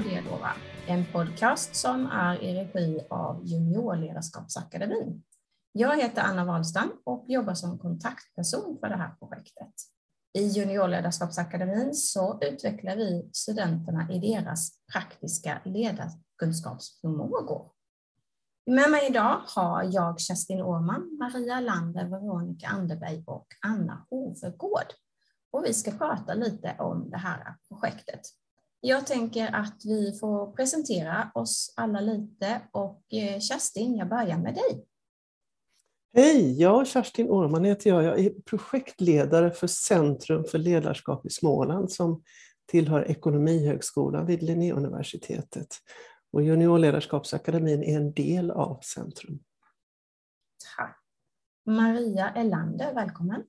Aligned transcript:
och 0.00 0.06
det 0.06 0.20
Unga 0.20 0.30
ledare. 0.30 0.52
En 0.86 1.04
podcast 1.12 1.76
som 1.76 2.06
är 2.06 2.42
i 2.42 2.54
regi 2.54 3.00
av 3.10 3.46
Juniorledarskapsakademin. 3.46 5.22
Jag 5.72 6.02
heter 6.02 6.22
Anna 6.22 6.44
Wahlstam 6.44 6.92
och 7.04 7.24
jobbar 7.28 7.54
som 7.54 7.78
kontaktperson 7.78 8.78
för 8.80 8.88
det 8.88 8.96
här 8.96 9.14
projektet. 9.18 9.74
I 10.38 10.46
Juniorledarskapsakademin 10.46 11.94
så 11.94 12.38
utvecklar 12.42 12.96
vi 12.96 13.30
studenterna 13.32 14.12
i 14.12 14.18
deras 14.18 14.70
praktiska 14.92 15.60
ledarkunskapsförmågor. 15.64 17.70
Med 18.66 18.90
mig 18.90 19.06
idag 19.10 19.40
har 19.46 19.82
jag 19.82 20.20
Kerstin 20.20 20.62
Åhman, 20.62 21.18
Maria 21.20 21.60
Lander, 21.60 22.04
Veronica 22.04 22.66
Anderberg 22.66 23.24
och 23.26 23.46
Anna 23.66 24.06
Hovegård 24.10 24.92
och 25.50 25.64
vi 25.64 25.74
ska 25.74 25.90
prata 25.90 26.34
lite 26.34 26.76
om 26.78 27.10
det 27.10 27.18
här 27.18 27.54
projektet. 27.68 28.20
Jag 28.82 29.06
tänker 29.06 29.54
att 29.54 29.82
vi 29.84 30.18
får 30.20 30.52
presentera 30.52 31.30
oss 31.34 31.74
alla 31.76 32.00
lite 32.00 32.60
och 32.72 33.02
eh, 33.12 33.40
Kerstin, 33.40 33.96
jag 33.96 34.08
börjar 34.08 34.38
med 34.38 34.54
dig. 34.54 34.86
Hej, 36.14 36.60
jag 36.60 36.86
Kerstin 36.86 37.30
Årman 37.30 37.64
heter 37.64 37.90
jag. 37.90 38.02
Jag 38.02 38.20
är 38.20 38.30
projektledare 38.30 39.50
för 39.50 39.66
Centrum 39.66 40.44
för 40.44 40.58
ledarskap 40.58 41.26
i 41.26 41.30
Småland 41.30 41.92
som 41.92 42.22
tillhör 42.66 43.10
Ekonomihögskolan 43.10 44.26
vid 44.26 44.42
Linnéuniversitetet. 44.42 45.76
Och 46.32 46.42
Juniorledarskapsakademin 46.42 47.82
är 47.82 47.96
en 47.96 48.12
del 48.12 48.50
av 48.50 48.80
Centrum. 48.80 49.38
Tack. 50.76 50.96
Maria 51.66 52.30
Elander, 52.30 52.94
välkommen. 52.94 53.44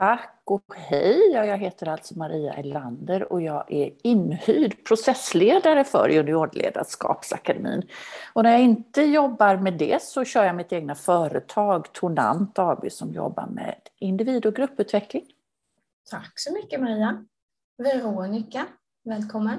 Tack 0.00 0.42
och 0.44 0.74
hej! 0.76 1.30
Jag 1.32 1.58
heter 1.58 1.88
alltså 1.88 2.18
Maria 2.18 2.52
Elander 2.54 3.32
och 3.32 3.42
jag 3.42 3.72
är 3.72 3.92
inhyrd 4.02 4.84
processledare 4.84 5.84
för 5.84 6.08
Juniorledarskapsakademin. 6.08 7.82
Och 8.32 8.42
när 8.42 8.50
jag 8.50 8.60
inte 8.60 9.02
jobbar 9.02 9.56
med 9.56 9.72
det 9.72 10.02
så 10.02 10.24
kör 10.24 10.44
jag 10.44 10.56
mitt 10.56 10.72
egna 10.72 10.94
företag, 10.94 11.92
Tonant 11.92 12.58
AB, 12.58 12.92
som 12.92 13.12
jobbar 13.12 13.46
med 13.46 13.74
individ 13.98 14.46
och 14.46 14.54
grupputveckling. 14.54 15.24
Tack 16.10 16.32
så 16.34 16.52
mycket 16.52 16.80
Maria. 16.80 17.24
Veronica, 17.78 18.66
välkommen. 19.04 19.58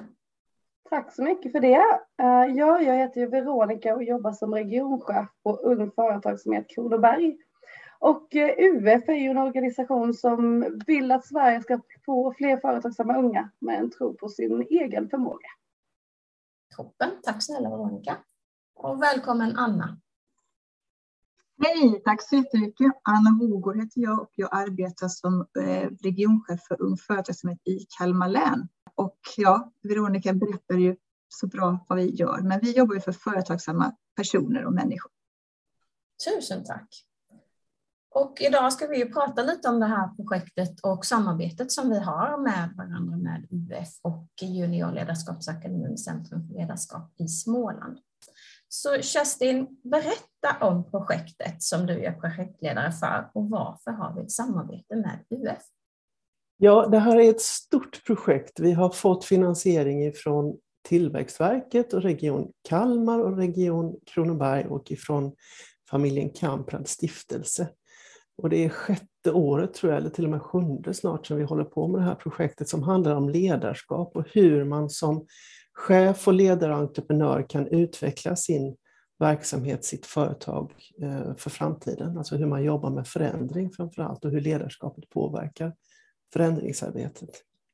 Tack 0.89 1.13
så 1.13 1.23
mycket 1.23 1.51
för 1.51 1.59
det. 1.59 1.83
Eh, 2.21 2.55
ja, 2.55 2.81
jag 2.81 2.95
heter 2.95 3.27
Veronica 3.27 3.95
och 3.95 4.03
jobbar 4.03 4.31
som 4.31 4.53
regionchef 4.53 5.27
på 5.43 5.55
Ung 5.55 5.91
Företagsamhet 5.91 6.69
Kronoberg 6.69 7.37
och 8.01 8.35
eh, 8.35 8.55
UF 8.57 9.09
är 9.09 9.13
ju 9.13 9.29
en 9.29 9.37
organisation 9.37 10.13
som 10.13 10.65
vill 10.87 11.11
att 11.11 11.25
Sverige 11.25 11.61
ska 11.61 11.81
få 12.05 12.33
fler 12.33 12.57
företagsamma 12.57 13.17
unga 13.17 13.51
med 13.59 13.79
en 13.79 13.91
tro 13.91 14.13
på 14.13 14.29
sin 14.29 14.61
egen 14.69 15.09
förmåga. 15.09 15.47
Toppen, 16.75 17.09
tack 17.23 17.43
snälla 17.43 17.69
Veronica. 17.69 18.17
Och 18.75 19.01
välkommen 19.01 19.55
Anna. 19.55 19.97
Hej, 21.63 22.01
tack 22.05 22.21
så 22.21 22.35
jättemycket. 22.35 22.91
Anna 23.03 23.29
Hogård 23.29 23.77
heter 23.77 24.01
jag 24.01 24.21
och 24.21 24.31
jag 24.35 24.49
arbetar 24.51 25.07
som 25.07 25.47
eh, 25.59 25.89
regionchef 26.03 26.63
för 26.67 26.81
Ung 26.81 26.97
Företagsamhet 26.97 27.67
i 27.67 27.85
Kalmar 27.97 28.29
län. 28.29 28.67
Och 28.95 29.19
ja, 29.37 29.71
Veronica 29.81 30.33
berättar 30.33 30.75
ju 30.75 30.95
så 31.27 31.47
bra 31.47 31.85
vad 31.89 31.97
vi 31.97 32.09
gör, 32.09 32.41
men 32.41 32.59
vi 32.59 32.77
jobbar 32.77 32.95
ju 32.95 33.01
för 33.01 33.11
företagsamma 33.11 33.95
personer 34.15 34.65
och 34.65 34.73
människor. 34.73 35.11
Tusen 36.25 36.63
tack. 36.63 37.10
Och 38.13 38.41
idag 38.41 38.73
ska 38.73 38.87
vi 38.87 39.05
prata 39.05 39.43
lite 39.43 39.69
om 39.69 39.79
det 39.79 39.85
här 39.85 40.15
projektet 40.15 40.79
och 40.83 41.05
samarbetet 41.05 41.71
som 41.71 41.89
vi 41.89 41.99
har 41.99 42.37
med 42.37 42.73
varandra 42.77 43.17
med 43.17 43.47
UF 43.51 43.89
och 44.01 44.27
Juniorledarskapsakademin 44.41 45.97
Centrum 45.97 46.47
för 46.47 46.53
ledarskap 46.53 47.13
i 47.17 47.27
Småland. 47.27 47.97
Så 48.67 49.01
Kerstin, 49.01 49.67
berätta 49.83 50.65
om 50.65 50.91
projektet 50.91 51.63
som 51.63 51.85
du 51.85 52.05
är 52.05 52.11
projektledare 52.11 52.91
för 52.91 53.29
och 53.33 53.49
varför 53.49 53.91
har 53.91 54.15
vi 54.15 54.21
ett 54.21 54.31
samarbete 54.31 54.95
med 54.95 55.19
UF? 55.29 55.63
Ja, 56.57 56.87
det 56.87 56.99
här 56.99 57.19
är 57.19 57.29
ett 57.29 57.41
stort 57.41 58.05
projekt. 58.05 58.59
Vi 58.59 58.71
har 58.71 58.89
fått 58.89 59.25
finansiering 59.25 60.05
ifrån 60.05 60.57
Tillväxtverket 60.87 61.93
och 61.93 62.01
Region 62.01 62.51
Kalmar 62.69 63.19
och 63.19 63.37
Region 63.37 63.95
Kronoberg 64.05 64.65
och 64.65 64.91
ifrån 64.91 65.35
familjen 65.89 66.29
Kamprad 66.29 66.87
stiftelse. 66.87 67.69
Och 68.41 68.49
det 68.49 68.65
är 68.65 68.69
sjätte 68.69 69.31
året 69.31 69.73
tror 69.73 69.91
jag, 69.91 70.01
eller 70.01 70.09
till 70.09 70.23
och 70.23 70.31
med 70.31 70.41
sjunde 70.41 70.93
snart, 70.93 71.27
som 71.27 71.37
vi 71.37 71.43
håller 71.43 71.63
på 71.63 71.87
med 71.87 72.01
det 72.01 72.05
här 72.05 72.15
projektet 72.15 72.69
som 72.69 72.83
handlar 72.83 73.15
om 73.15 73.29
ledarskap 73.29 74.15
och 74.15 74.25
hur 74.33 74.63
man 74.63 74.89
som 74.89 75.25
chef 75.73 76.27
och 76.27 76.33
ledare 76.33 76.73
och 76.73 76.79
entreprenör 76.79 77.45
kan 77.49 77.67
utveckla 77.67 78.35
sin 78.35 78.75
verksamhet, 79.19 79.85
sitt 79.85 80.05
företag 80.05 80.73
eh, 81.01 81.35
för 81.35 81.49
framtiden. 81.49 82.17
Alltså 82.17 82.35
hur 82.35 82.45
man 82.45 82.63
jobbar 82.63 82.89
med 82.89 83.07
förändring 83.07 83.71
framför 83.71 84.01
allt 84.01 84.25
och 84.25 84.31
hur 84.31 84.41
ledarskapet 84.41 85.09
påverkar 85.09 85.73
förändringsarbetet. 86.33 87.29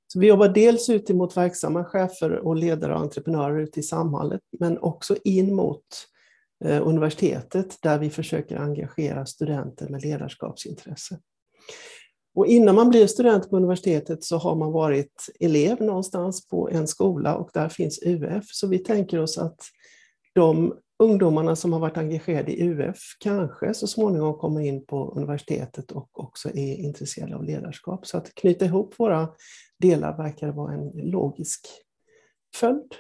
Så 0.08 0.20
vi 0.20 0.28
jobbar 0.28 0.50
dels 0.50 0.90
ut 0.90 1.10
mot 1.10 1.38
verksamma 1.38 1.86
chefer 1.86 2.32
och 2.32 2.56
ledare 2.56 2.94
och 2.94 3.02
entreprenörer 3.02 3.60
ute 3.60 3.80
i 3.80 3.84
samhället, 3.84 4.42
men 4.60 4.78
också 4.78 5.16
in 5.24 5.56
mot 5.56 5.84
Eh, 5.84 6.17
Eh, 6.66 6.88
universitetet 6.88 7.78
där 7.82 8.00
vi 8.00 8.10
försöker 8.10 8.58
engagera 8.58 9.26
studenter 9.26 9.90
med 9.90 10.02
ledarskapsintresse. 10.02 11.20
Och 12.36 12.48
innan 12.48 12.76
man 12.76 12.90
blir 12.90 13.08
student 13.08 13.50
på 13.50 13.58
universitetet 13.58 14.24
så 14.24 14.38
har 14.38 14.56
man 14.56 14.72
varit 14.72 15.30
elev 15.40 15.82
någonstans 15.82 16.48
på 16.48 16.70
en 16.70 16.88
skola 16.88 17.36
och 17.36 17.50
där 17.54 17.70
finns 17.70 18.00
UF. 18.06 18.44
Så 18.48 18.68
vi 18.68 18.80
tänker 18.80 19.20
oss 19.20 19.38
att 19.38 19.60
de 20.34 20.74
ungdomarna 21.00 21.56
som 21.56 21.74
har 21.74 21.80
varit 21.80 21.98
engagerade 21.98 22.52
i 22.52 22.70
UF 22.70 22.98
kanske 23.20 23.74
så 23.74 23.88
småningom 23.88 24.34
kommer 24.34 24.62
in 24.62 24.86
på 24.86 25.12
universitetet 25.16 25.92
och 25.92 26.20
också 26.20 26.50
är 26.50 26.76
intresserade 26.76 27.36
av 27.36 27.44
ledarskap. 27.44 28.08
Så 28.08 28.18
att 28.18 28.36
knyta 28.36 28.66
ihop 28.66 28.94
våra 28.98 29.30
delar 29.80 30.18
verkar 30.18 30.52
vara 30.52 30.74
en 30.74 30.92
logisk 30.94 31.68
följd. 32.56 32.96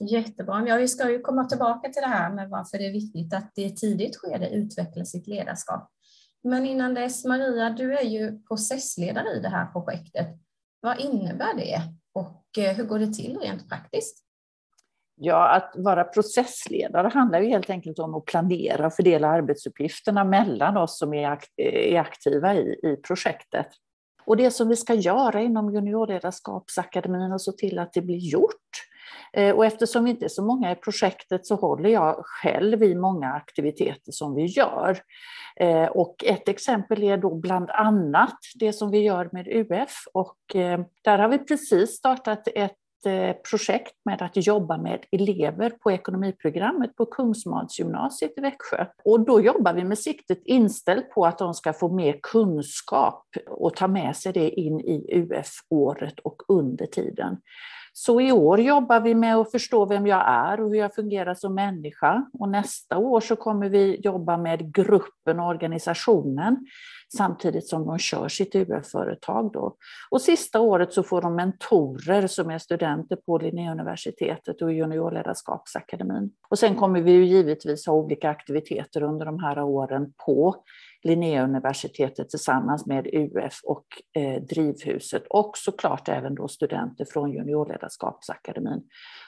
Jättebra. 0.00 0.64
Ja, 0.68 0.76
vi 0.76 0.88
ska 0.88 1.10
ju 1.10 1.20
komma 1.20 1.44
tillbaka 1.44 1.88
till 1.88 2.02
det 2.02 2.08
här 2.08 2.30
med 2.30 2.50
varför 2.50 2.78
det 2.78 2.86
är 2.86 2.92
viktigt 2.92 3.34
att 3.34 3.52
i 3.58 3.64
ett 3.64 3.76
tidigt 3.76 4.16
skede 4.16 4.50
utveckla 4.50 5.04
sitt 5.04 5.26
ledarskap. 5.26 5.90
Men 6.42 6.66
innan 6.66 6.94
dess, 6.94 7.24
Maria, 7.24 7.70
du 7.70 7.96
är 7.96 8.04
ju 8.04 8.42
processledare 8.42 9.28
i 9.36 9.40
det 9.40 9.48
här 9.48 9.66
projektet. 9.66 10.28
Vad 10.80 11.00
innebär 11.00 11.54
det 11.56 11.80
och 12.12 12.58
eh, 12.58 12.76
hur 12.76 12.84
går 12.84 12.98
det 12.98 13.12
till 13.12 13.38
rent 13.38 13.68
praktiskt? 13.68 14.24
Ja, 15.16 15.48
att 15.48 15.72
vara 15.76 16.04
processledare 16.04 17.08
handlar 17.08 17.40
ju 17.40 17.48
helt 17.48 17.70
enkelt 17.70 17.98
om 17.98 18.14
att 18.14 18.24
planera 18.24 18.86
och 18.86 18.94
fördela 18.94 19.28
arbetsuppgifterna 19.28 20.24
mellan 20.24 20.76
oss 20.76 20.98
som 20.98 21.14
är 21.14 21.38
eh, 21.56 22.00
aktiva 22.00 22.54
i, 22.54 22.80
i 22.82 22.96
projektet. 22.96 23.66
Och 24.26 24.36
det 24.36 24.50
som 24.50 24.68
vi 24.68 24.76
ska 24.76 24.94
göra 24.94 25.40
inom 25.40 25.74
Juniorledarskapsakademin 25.74 27.32
och 27.32 27.42
se 27.42 27.52
till 27.52 27.78
att 27.78 27.92
det 27.92 28.02
blir 28.02 28.18
gjort, 28.18 28.63
Eh, 29.36 29.54
och 29.54 29.66
eftersom 29.66 30.04
vi 30.04 30.10
inte 30.10 30.24
är 30.24 30.28
så 30.28 30.44
många 30.44 30.72
i 30.72 30.74
projektet 30.74 31.46
så 31.46 31.54
håller 31.54 31.90
jag 31.90 32.22
själv 32.24 32.82
i 32.82 32.94
många 32.94 33.32
aktiviteter 33.32 34.12
som 34.12 34.34
vi 34.34 34.44
gör. 34.44 34.98
Eh, 35.56 35.86
och 35.86 36.24
ett 36.24 36.48
exempel 36.48 37.02
är 37.02 37.16
då 37.16 37.34
bland 37.34 37.70
annat 37.70 38.38
det 38.54 38.72
som 38.72 38.90
vi 38.90 38.98
gör 38.98 39.28
med 39.32 39.48
UF 39.48 40.04
och 40.12 40.56
eh, 40.56 40.80
där 41.02 41.18
har 41.18 41.28
vi 41.28 41.38
precis 41.38 41.90
startat 41.90 42.48
ett 42.54 42.72
projekt 43.50 43.94
med 44.04 44.22
att 44.22 44.46
jobba 44.46 44.78
med 44.78 45.04
elever 45.12 45.70
på 45.70 45.92
ekonomiprogrammet 45.92 46.96
på 46.96 47.06
Kungsmansgymnasiet 47.06 48.32
i 48.36 48.40
Växjö. 48.40 48.86
Och 49.04 49.20
då 49.20 49.40
jobbar 49.40 49.74
vi 49.74 49.84
med 49.84 49.98
siktet 49.98 50.42
inställt 50.44 51.10
på 51.10 51.26
att 51.26 51.38
de 51.38 51.54
ska 51.54 51.72
få 51.72 51.88
mer 51.88 52.18
kunskap 52.22 53.26
och 53.46 53.76
ta 53.76 53.88
med 53.88 54.16
sig 54.16 54.32
det 54.32 54.50
in 54.50 54.80
i 54.80 55.06
UF-året 55.12 56.18
och 56.18 56.42
under 56.48 56.86
tiden. 56.86 57.36
Så 57.96 58.20
i 58.20 58.32
år 58.32 58.60
jobbar 58.60 59.00
vi 59.00 59.14
med 59.14 59.36
att 59.36 59.50
förstå 59.50 59.86
vem 59.86 60.06
jag 60.06 60.24
är 60.28 60.60
och 60.60 60.68
hur 60.68 60.76
jag 60.76 60.94
fungerar 60.94 61.34
som 61.34 61.54
människa. 61.54 62.24
Och 62.32 62.48
nästa 62.48 62.98
år 62.98 63.20
så 63.20 63.36
kommer 63.36 63.68
vi 63.68 64.00
jobba 64.00 64.36
med 64.36 64.74
gruppen 64.74 65.40
och 65.40 65.48
organisationen 65.48 66.66
samtidigt 67.16 67.68
som 67.68 67.86
de 67.86 67.98
kör 67.98 68.28
sitt 68.28 68.54
UF-företag. 68.54 69.52
Då. 69.52 69.76
Och 70.10 70.20
sista 70.20 70.60
året 70.60 70.92
så 70.92 71.02
får 71.02 71.22
de 71.22 71.34
mentorer 71.34 72.26
som 72.26 72.50
är 72.50 72.58
studenter 72.58 73.16
på 73.16 73.38
Linnéuniversitetet 73.38 74.62
och 74.62 74.72
Juniorledarskapsakademin. 74.72 76.30
Och 76.48 76.58
sen 76.58 76.76
kommer 76.76 77.00
vi 77.00 77.12
ju 77.12 77.24
givetvis 77.24 77.86
ha 77.86 77.94
olika 77.94 78.30
aktiviteter 78.30 79.02
under 79.02 79.26
de 79.26 79.38
här 79.38 79.62
åren 79.62 80.12
på 80.26 80.56
Linnéuniversitetet 81.02 82.30
tillsammans 82.30 82.86
med 82.86 83.06
UF 83.06 83.60
och 83.64 83.84
eh, 84.16 84.42
Drivhuset 84.42 85.26
och 85.30 85.52
såklart 85.54 86.08
även 86.08 86.34
då 86.34 86.48
studenter 86.48 87.04
från 87.04 87.32
Juniorledarskapsakademin 87.32 88.82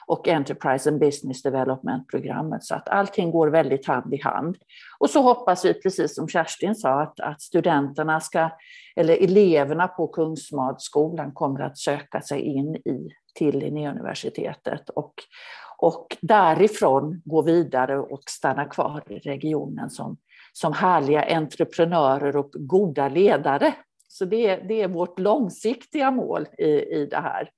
och 0.07 0.27
Enterprise 0.27 0.89
and 0.89 0.99
Business 0.99 1.41
Development-programmet 1.41 2.63
så 2.63 2.75
att 2.75 2.89
allting 2.89 3.31
går 3.31 3.47
väldigt 3.47 3.87
hand 3.87 4.13
i 4.13 4.21
hand. 4.21 4.57
Och 4.99 5.09
så 5.09 5.21
hoppas 5.21 5.65
vi, 5.65 5.73
precis 5.73 6.15
som 6.15 6.27
Kerstin 6.27 6.75
sa, 6.75 7.01
att, 7.01 7.19
att 7.19 7.41
studenterna 7.41 8.19
ska, 8.19 8.49
eller 8.95 9.23
eleverna 9.23 9.87
på 9.87 10.07
Kungsmadskolan 10.07 11.31
kommer 11.31 11.59
att 11.59 11.77
söka 11.77 12.21
sig 12.21 12.41
in 12.41 12.75
i 12.75 13.09
till 13.35 13.59
Linnéuniversitetet 13.59 14.89
och, 14.89 15.13
och 15.77 16.17
därifrån 16.21 17.21
gå 17.25 17.41
vidare 17.41 17.99
och 17.99 18.23
stanna 18.29 18.65
kvar 18.65 19.03
i 19.07 19.19
regionen 19.19 19.89
som, 19.89 20.17
som 20.53 20.73
härliga 20.73 21.35
entreprenörer 21.35 22.35
och 22.35 22.51
goda 22.53 23.09
ledare. 23.09 23.73
Så 24.07 24.25
det, 24.25 24.55
det 24.55 24.81
är 24.81 24.87
vårt 24.87 25.19
långsiktiga 25.19 26.11
mål 26.11 26.47
i, 26.57 26.67
i 26.67 27.07
det 27.11 27.17
här 27.17 27.49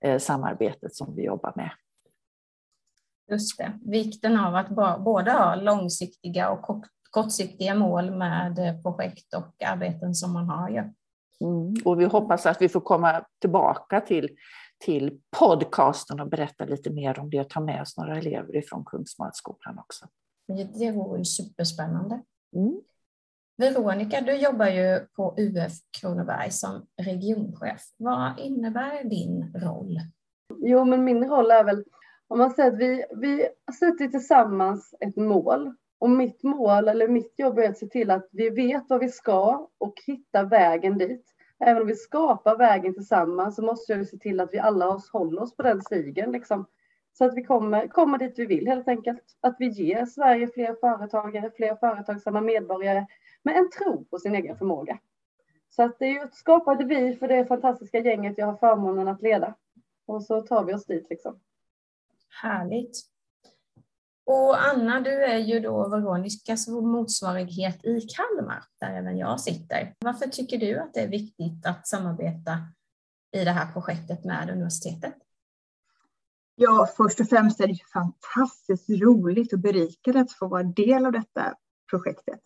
eh, 0.00 0.18
samarbetet 0.18 0.94
som 0.94 1.16
vi 1.16 1.24
jobbar 1.24 1.52
med. 1.56 1.70
Just 3.30 3.58
det, 3.58 3.78
vikten 3.84 4.38
av 4.38 4.54
att 4.54 4.68
både 5.04 5.32
ha 5.32 5.54
långsiktiga 5.54 6.50
och 6.50 6.84
kortsiktiga 7.10 7.74
mål 7.74 8.10
med 8.10 8.82
projekt 8.82 9.34
och 9.34 9.62
arbeten 9.62 10.14
som 10.14 10.32
man 10.32 10.48
har. 10.48 10.68
Ja. 10.68 10.84
Mm, 11.40 11.74
och 11.84 12.00
vi 12.00 12.04
hoppas 12.04 12.46
att 12.46 12.62
vi 12.62 12.68
får 12.68 12.80
komma 12.80 13.24
tillbaka 13.40 14.00
till 14.00 14.28
till 14.78 15.20
podcasten 15.38 16.20
och 16.20 16.28
berätta 16.28 16.64
lite 16.64 16.90
mer 16.90 17.18
om 17.18 17.30
det 17.30 17.40
och 17.40 17.50
ta 17.50 17.60
med 17.60 17.82
oss 17.82 17.96
några 17.96 18.18
elever 18.18 18.56
ifrån 18.56 18.84
Kungsmadskolan 18.84 19.78
också. 19.78 20.06
Det 20.78 20.92
vore 20.92 21.24
superspännande. 21.24 22.22
Mm. 22.56 22.80
Veronica, 23.56 24.20
du 24.20 24.32
jobbar 24.36 24.66
ju 24.66 25.00
på 25.16 25.34
UF 25.38 25.72
Kronoberg 26.00 26.50
som 26.50 26.86
regionchef. 27.02 27.82
Vad 27.96 28.38
innebär 28.38 29.04
din 29.04 29.52
roll? 29.54 30.00
Jo, 30.58 30.84
men 30.84 31.04
min 31.04 31.24
roll 31.24 31.50
är 31.50 31.64
väl, 31.64 31.84
om 32.28 32.38
man 32.38 32.50
säger 32.50 32.72
att 32.72 32.78
vi, 32.78 33.04
vi 33.16 33.48
sätter 33.78 34.08
tillsammans 34.08 34.94
ett 35.00 35.16
mål. 35.16 35.74
Och 36.00 36.10
mitt 36.10 36.42
mål, 36.42 36.88
eller 36.88 37.08
mitt 37.08 37.34
jobb 37.36 37.58
är 37.58 37.68
att 37.68 37.78
se 37.78 37.86
till 37.86 38.10
att 38.10 38.28
vi 38.32 38.50
vet 38.50 38.84
vad 38.88 39.00
vi 39.00 39.08
ska 39.08 39.68
och 39.78 39.94
hitta 40.06 40.42
vägen 40.42 40.98
dit 40.98 41.34
även 41.60 41.82
om 41.82 41.88
vi 41.88 41.94
skapar 41.94 42.56
vägen 42.56 42.94
tillsammans 42.94 43.56
så 43.56 43.62
måste 43.62 43.94
vi 43.94 44.06
se 44.06 44.16
till 44.16 44.40
att 44.40 44.52
vi 44.52 44.58
alla 44.58 44.98
håller 45.12 45.42
oss 45.42 45.56
på 45.56 45.62
den 45.62 45.82
stigen. 45.82 46.32
Liksom. 46.32 46.66
Så 47.12 47.24
att 47.24 47.36
vi 47.36 47.44
kommer, 47.44 47.88
kommer 47.88 48.18
dit 48.18 48.38
vi 48.38 48.46
vill 48.46 48.68
helt 48.68 48.88
enkelt. 48.88 49.22
Att 49.40 49.56
vi 49.58 49.68
ger 49.68 50.06
Sverige 50.06 50.48
fler 50.48 50.74
företagare, 50.80 51.50
fler 51.56 51.76
företagsamma 51.76 52.40
medborgare 52.40 53.06
med 53.42 53.56
en 53.56 53.70
tro 53.70 54.04
på 54.04 54.18
sin 54.18 54.34
egen 54.34 54.58
förmåga. 54.58 54.98
Så 55.70 55.82
att 55.82 55.98
det 55.98 56.04
är 56.04 56.10
ju 56.10 56.20
ett 56.20 56.34
skapade 56.34 56.84
vi 56.84 57.16
för 57.16 57.28
det 57.28 57.46
fantastiska 57.46 57.98
gänget 57.98 58.38
jag 58.38 58.46
har 58.46 58.56
förmånen 58.56 59.08
att 59.08 59.22
leda. 59.22 59.54
Och 60.06 60.22
så 60.22 60.40
tar 60.40 60.64
vi 60.64 60.74
oss 60.74 60.86
dit 60.86 61.06
liksom. 61.10 61.40
Härligt. 62.42 62.96
Och 64.26 64.68
Anna, 64.68 65.00
du 65.00 65.24
är 65.24 65.38
ju 65.38 65.60
då 65.60 65.88
Veronicas 65.88 66.68
motsvarighet 66.68 67.84
i 67.84 68.00
Kalmar, 68.00 68.64
där 68.80 68.94
även 68.94 69.18
jag 69.18 69.40
sitter. 69.40 69.94
Varför 69.98 70.28
tycker 70.28 70.58
du 70.58 70.78
att 70.78 70.94
det 70.94 71.00
är 71.00 71.08
viktigt 71.08 71.66
att 71.66 71.88
samarbeta 71.88 72.58
i 73.36 73.44
det 73.44 73.50
här 73.50 73.72
projektet 73.72 74.24
med 74.24 74.50
universitetet? 74.50 75.14
Ja, 76.54 76.88
först 76.96 77.20
och 77.20 77.28
främst 77.28 77.60
är 77.60 77.66
det 77.66 77.78
fantastiskt 77.92 78.90
roligt 78.90 79.52
och 79.52 79.58
berikande 79.58 80.20
att 80.20 80.32
få 80.32 80.48
vara 80.48 80.62
del 80.62 81.06
av 81.06 81.12
detta 81.12 81.54
projektet. 81.90 82.40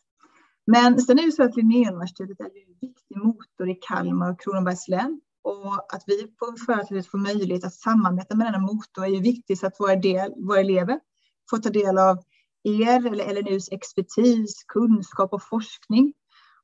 Men 0.66 1.00
sen 1.00 1.18
är 1.18 1.26
det 1.26 1.32
så 1.32 1.42
att 1.42 1.56
Linnéuniversitetet 1.56 2.40
är 2.40 2.44
en 2.44 2.78
viktig 2.80 3.16
motor 3.16 3.70
i 3.70 3.74
Kalmar 3.74 4.30
och 4.30 4.40
Kronobergs 4.40 4.88
län 4.88 5.20
och 5.42 5.94
att 5.94 6.02
vi 6.06 6.26
på 6.26 6.54
företaget 6.66 7.06
får 7.10 7.18
möjlighet 7.18 7.64
att 7.64 7.74
samarbeta 7.74 8.36
med 8.36 8.46
denna 8.46 8.58
motor 8.58 9.04
är 9.04 9.08
ju 9.08 9.20
viktigt 9.20 9.58
så 9.60 9.66
att 9.66 9.80
våra, 9.80 9.96
del, 9.96 10.32
våra 10.36 10.60
elever 10.60 11.00
får 11.50 11.58
ta 11.58 11.70
del 11.70 11.98
av 11.98 12.18
er 12.64 13.06
eller 13.06 13.34
LNUs 13.34 13.68
expertis, 13.72 14.64
kunskap 14.68 15.32
och 15.32 15.42
forskning. 15.42 16.12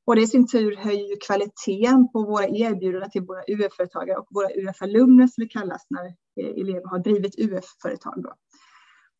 Och 0.05 0.15
det 0.15 0.21
i 0.21 0.27
sin 0.27 0.47
tur 0.47 0.75
höjer 0.75 1.17
kvaliteten 1.27 2.11
på 2.11 2.23
våra 2.23 2.47
erbjudanden 2.47 3.11
till 3.11 3.21
våra 3.21 3.43
UF-företagare 3.47 4.17
och 4.17 4.27
våra 4.29 4.47
UF-alumner 4.49 5.27
som 5.27 5.43
det 5.43 5.47
kallas 5.47 5.85
när 5.89 6.15
elever 6.61 6.89
har 6.89 6.99
drivit 6.99 7.39
UF-företag. 7.39 8.25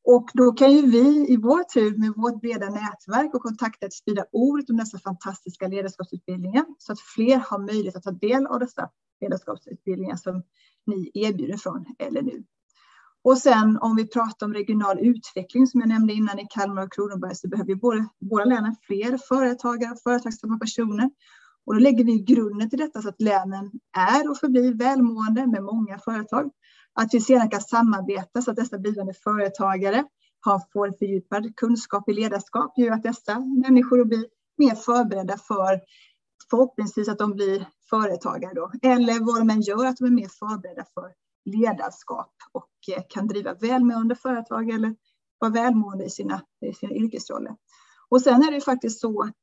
Och 0.04 0.30
då 0.34 0.52
kan 0.52 0.72
ju 0.72 0.82
vi 0.82 1.34
i 1.34 1.38
vår 1.38 1.64
tur 1.64 1.98
med 1.98 2.14
vårt 2.16 2.42
breda 2.42 2.70
nätverk 2.70 3.36
och 3.36 3.42
kontakter 3.42 3.90
sprida 3.90 4.26
ordet 4.32 4.70
om 4.70 4.78
dessa 4.78 5.00
fantastiska 5.00 5.68
ledarskapsutbildningar 5.68 6.66
så 6.78 6.92
att 6.92 7.00
fler 7.00 7.38
har 7.38 7.60
möjlighet 7.60 7.96
att 7.96 8.04
ta 8.04 8.12
del 8.12 8.48
av 8.48 8.60
dessa 8.60 8.90
ledarskapsutbildningar 9.22 10.16
som 10.16 10.44
ni 10.86 11.12
erbjuder 11.14 11.58
från 11.58 11.86
LNU. 12.12 12.44
Och 13.24 13.38
sen 13.38 13.78
om 13.78 13.96
vi 13.96 14.08
pratar 14.08 14.46
om 14.46 14.54
regional 14.54 15.00
utveckling 15.00 15.68
som 15.68 15.80
jag 15.80 15.90
nämnde 15.90 16.14
innan 16.14 16.40
i 16.40 16.48
Kalmar 16.50 16.84
och 16.84 16.94
Kronoberg 16.94 17.36
så 17.36 17.48
behöver 17.48 17.68
vi 17.68 17.76
både, 17.76 18.08
våra 18.20 18.46
länen 18.46 18.76
fler 18.82 19.18
företagare 19.18 19.92
och 19.92 20.02
företagsamma 20.04 20.58
personer. 20.58 21.10
Och 21.66 21.74
då 21.74 21.80
lägger 21.80 22.04
vi 22.04 22.20
grunden 22.20 22.70
till 22.70 22.80
detta 22.80 23.02
så 23.02 23.10
att 23.10 23.22
länen 23.22 23.72
är 23.98 24.32
och 24.32 24.38
förblir 24.38 24.74
välmående 24.74 25.48
med 25.48 25.64
många 25.64 26.00
företag. 26.00 26.52
Att 26.94 27.14
vi 27.14 27.22
sedan 27.22 27.50
kan 27.50 27.62
samarbeta 27.62 28.42
så 28.42 28.52
att 28.52 28.58
dessa 28.58 28.78
blivande 28.78 29.14
företagare 29.14 30.04
har, 30.42 30.62
får 30.74 30.98
fördjupad 31.00 31.56
kunskap 31.56 32.10
i 32.10 32.14
ledarskap 32.14 32.78
gör 32.78 32.92
att 32.92 33.04
dessa 33.04 33.40
människor 33.40 34.06
blir 34.06 34.26
mer 34.58 34.76
förberedda 34.76 35.38
för 35.38 35.82
förhoppningsvis 36.50 37.10
att 37.10 37.18
de 37.18 37.34
blir 37.34 37.68
företagare 37.90 38.54
då. 38.54 38.72
Eller 38.82 39.26
vad 39.26 39.42
de 39.42 39.50
än 39.50 39.62
gör, 39.62 39.86
att 39.86 39.98
de 39.98 40.06
är 40.06 40.12
mer 40.12 40.30
förberedda 40.40 40.86
för 40.94 41.14
ledarskap 41.46 42.34
och 42.52 42.70
eh, 42.96 43.04
kan 43.10 43.28
driva 43.28 43.54
välmående 43.54 44.16
företag 44.16 44.70
eller 44.70 44.96
vara 45.40 45.52
välmående 45.52 46.06
i 46.06 46.10
sina, 46.10 46.42
i 46.66 46.74
sina 46.74 46.94
yrkesroller. 46.94 47.56
Och 48.10 48.22
sen 48.22 48.44
är 48.44 48.52
det 48.52 48.56
ju 48.56 48.62
faktiskt 48.62 49.00
så 49.00 49.22
att 49.22 49.36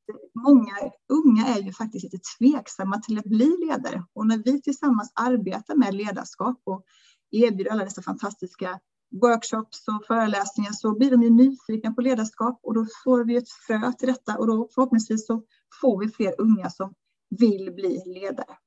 många 0.45 0.73
unga 1.09 1.47
är 1.47 1.61
ju 1.61 1.73
faktiskt 1.73 2.03
lite 2.03 2.19
tveksamma 2.37 2.99
till 2.99 3.19
att 3.19 3.25
bli 3.25 3.57
ledare. 3.67 4.05
Och 4.13 4.27
när 4.27 4.37
vi 4.37 4.61
tillsammans 4.61 5.11
arbetar 5.15 5.75
med 5.75 5.95
ledarskap 5.95 6.61
och 6.63 6.83
erbjuder 7.31 7.71
alla 7.71 7.83
dessa 7.83 8.01
fantastiska 8.01 8.79
workshops 9.21 9.87
och 9.87 10.05
föreläsningar 10.07 10.71
så 10.71 10.97
blir 10.97 11.11
de 11.11 11.23
ju 11.23 11.29
nyfikna 11.29 11.91
på 11.91 12.01
ledarskap 12.01 12.59
och 12.63 12.73
då 12.73 12.87
får 13.03 13.23
vi 13.23 13.35
ett 13.35 13.49
frö 13.49 13.93
till 13.93 14.07
detta 14.07 14.37
och 14.37 14.47
då 14.47 14.69
förhoppningsvis 14.75 15.27
så 15.27 15.43
får 15.81 15.99
vi 15.99 16.09
fler 16.09 16.41
unga 16.41 16.69
som 16.69 16.93
vill 17.29 17.73
bli 17.73 18.03
ledare. 18.05 18.57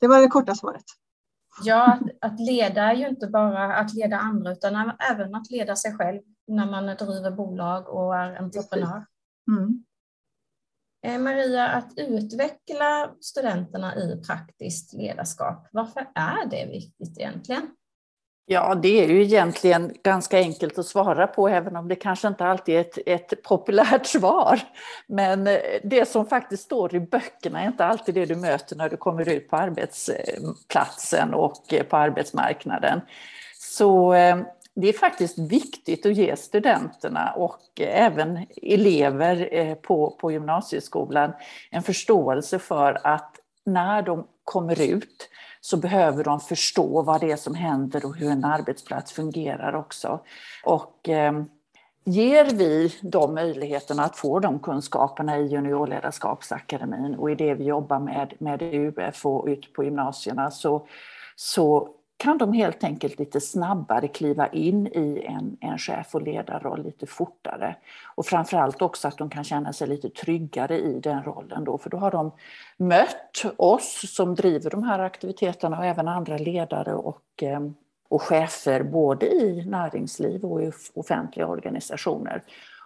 Det 0.00 0.08
var 0.08 0.20
det 0.20 0.28
korta 0.28 0.54
svaret. 0.54 0.84
Ja, 1.64 1.92
att, 1.92 2.32
att 2.32 2.40
leda 2.40 2.82
är 2.82 2.94
ju 2.94 3.08
inte 3.08 3.26
bara 3.26 3.76
att 3.76 3.94
leda 3.94 4.16
andra 4.16 4.52
utan 4.52 4.92
även 5.10 5.34
att 5.34 5.50
leda 5.50 5.76
sig 5.76 5.96
själv 5.96 6.20
när 6.46 6.70
man 6.70 6.96
driver 6.96 7.30
bolag 7.30 7.88
och 7.88 8.16
är 8.16 8.36
entreprenör. 8.36 9.06
Mm. 9.50 9.84
Eh, 11.06 11.18
Maria, 11.18 11.68
att 11.68 11.92
utveckla 11.96 13.14
studenterna 13.20 13.96
i 13.96 14.22
praktiskt 14.26 14.92
ledarskap, 14.92 15.68
varför 15.72 16.10
är 16.14 16.46
det 16.50 16.66
viktigt 16.66 17.18
egentligen? 17.18 17.76
Ja, 18.46 18.74
det 18.74 19.04
är 19.04 19.08
ju 19.08 19.22
egentligen 19.22 19.94
ganska 20.02 20.38
enkelt 20.38 20.78
att 20.78 20.86
svara 20.86 21.26
på, 21.26 21.48
även 21.48 21.76
om 21.76 21.88
det 21.88 21.94
kanske 21.94 22.28
inte 22.28 22.44
alltid 22.44 22.74
är 22.74 22.80
ett, 22.80 22.98
ett, 23.06 23.42
populärt 23.42 24.06
svar. 24.20 24.60
Men 25.06 25.46
eh, 25.46 25.60
det 25.84 26.08
som 26.08 26.26
faktiskt 26.26 26.62
står 26.62 26.94
i 26.94 27.00
böckerna 27.00 27.62
är 27.62 27.66
inte 27.66 27.84
alltid 27.84 28.14
det 28.14 28.26
du 28.26 28.36
möter 28.36 28.76
när 28.76 28.88
du 28.88 28.96
kommer 28.96 29.28
ut 29.28 29.48
på 29.48 29.56
arbetsplatsen 29.56 31.34
och 31.34 31.72
eh, 31.72 31.82
på 31.82 31.96
arbetsmarknaden. 31.96 33.00
Så 33.58 34.14
eh, 34.14 34.36
det 34.74 34.88
är 34.88 34.92
faktiskt 34.92 35.38
viktigt 35.38 36.06
att 36.06 36.16
ge 36.16 36.36
studenterna 36.36 37.32
och 37.36 37.60
även 37.80 38.46
elever 38.62 39.74
på, 39.74 40.10
på 40.20 40.32
gymnasieskolan 40.32 41.32
en 41.70 41.82
förståelse 41.82 42.58
för 42.58 43.06
att 43.06 43.36
när 43.64 44.02
de 44.02 44.26
kommer 44.44 44.80
ut 44.80 45.28
så 45.60 45.76
behöver 45.76 46.24
de 46.24 46.40
förstå 46.40 47.02
vad 47.02 47.20
det 47.20 47.30
är 47.30 47.36
som 47.36 47.54
händer 47.54 48.06
och 48.06 48.16
hur 48.16 48.30
en 48.30 48.44
arbetsplats 48.44 49.12
fungerar 49.12 49.74
också. 49.74 50.20
Och 50.64 51.08
eh, 51.08 51.42
ger 52.04 52.44
vi 52.44 52.94
dem 53.00 53.34
möjligheten 53.34 54.00
att 54.00 54.16
få 54.16 54.40
de 54.40 54.58
kunskaperna 54.58 55.38
i 55.38 55.46
juniorledarskapsakademin 55.46 57.14
och 57.14 57.30
i 57.30 57.34
det 57.34 57.54
vi 57.54 57.64
jobbar 57.64 57.98
med, 57.98 58.34
med 58.38 58.62
UF 58.62 59.26
och 59.26 59.46
ut 59.46 59.72
på 59.72 59.84
gymnasierna 59.84 60.50
så, 60.50 60.86
så 61.36 61.88
kan 62.22 62.38
de 62.38 62.52
helt 62.52 62.84
enkelt 62.84 63.18
lite 63.18 63.40
snabbare 63.40 64.08
kliva 64.08 64.48
in 64.48 64.86
i 64.86 65.24
en, 65.28 65.56
en 65.60 65.78
chef 65.78 66.14
och 66.14 66.22
ledarroll 66.22 66.82
lite 66.82 67.06
fortare. 67.06 67.76
Och 68.14 68.26
framförallt 68.26 68.82
också 68.82 69.08
att 69.08 69.18
de 69.18 69.30
kan 69.30 69.44
känna 69.44 69.72
sig 69.72 69.88
lite 69.88 70.08
tryggare 70.08 70.78
i 70.78 71.00
den 71.00 71.22
rollen 71.22 71.64
då, 71.64 71.78
för 71.78 71.90
då 71.90 71.96
har 71.96 72.10
de 72.10 72.32
mött 72.76 73.44
oss 73.56 74.14
som 74.14 74.34
driver 74.34 74.70
de 74.70 74.82
här 74.82 74.98
aktiviteterna 74.98 75.78
och 75.78 75.84
även 75.84 76.08
andra 76.08 76.38
ledare 76.38 76.94
och, 76.94 77.42
eh, 77.42 77.60
och 78.08 78.22
chefer 78.22 78.82
både 78.82 79.26
i 79.26 79.64
näringsliv 79.64 80.44
och 80.44 80.62
i 80.62 80.72
offentliga 80.94 81.46
organisationer 81.46 82.42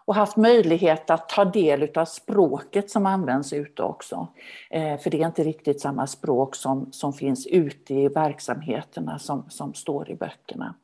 och 0.07 0.15
haft 0.15 0.37
möjlighet 0.37 1.11
att 1.11 1.29
ta 1.29 1.45
del 1.45 1.91
av 1.95 2.05
språket 2.05 2.91
som 2.91 3.07
används 3.07 3.53
ute 3.53 3.83
också. 3.83 4.29
Eh, 4.71 4.99
för 4.99 5.11
det 5.11 5.23
är 5.23 5.27
inte 5.27 5.45
riktigt 5.45 5.81
samma 5.81 6.07
språk 6.07 6.55
som, 6.57 6.93
som 6.93 7.13
finns 7.13 7.47
ute 7.47 7.95
i 7.95 8.09
verksamheterna 8.09 9.19
som, 9.19 9.51
som 9.51 9.75
står 9.75 10.11
i 10.11 10.15
böckerna. 10.15 10.75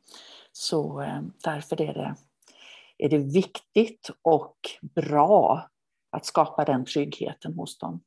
Så 0.52 1.00
eh, 1.00 1.21
därför 1.45 1.81
är 1.81 1.95
det, 1.95 2.14
är 2.99 3.09
det 3.09 3.19
viktigt 3.19 4.11
och 4.23 4.57
bra 4.95 5.69
att 6.11 6.26
skapa 6.26 6.64
den 6.64 6.85
tryggheten 6.85 7.55
hos 7.55 7.79
dem. 7.79 8.00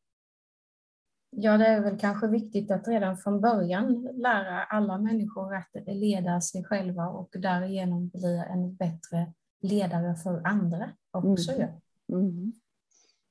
Ja, 1.37 1.57
det 1.57 1.67
är 1.67 1.81
väl 1.81 1.99
kanske 1.99 2.27
viktigt 2.27 2.71
att 2.71 2.87
redan 2.87 3.17
från 3.17 3.41
början 3.41 4.09
lära 4.13 4.63
alla 4.63 4.97
människor 4.97 5.55
att 5.55 5.69
leda 5.87 6.41
sig 6.41 6.63
själva 6.63 7.07
och 7.07 7.29
därigenom 7.33 8.07
bli 8.07 8.43
en 8.49 8.75
bättre 8.75 9.33
ledare 9.61 10.15
för 10.15 10.41
andra 10.47 10.89
också. 11.23 11.51
Mm. 11.51 11.71
Mm. 12.11 12.53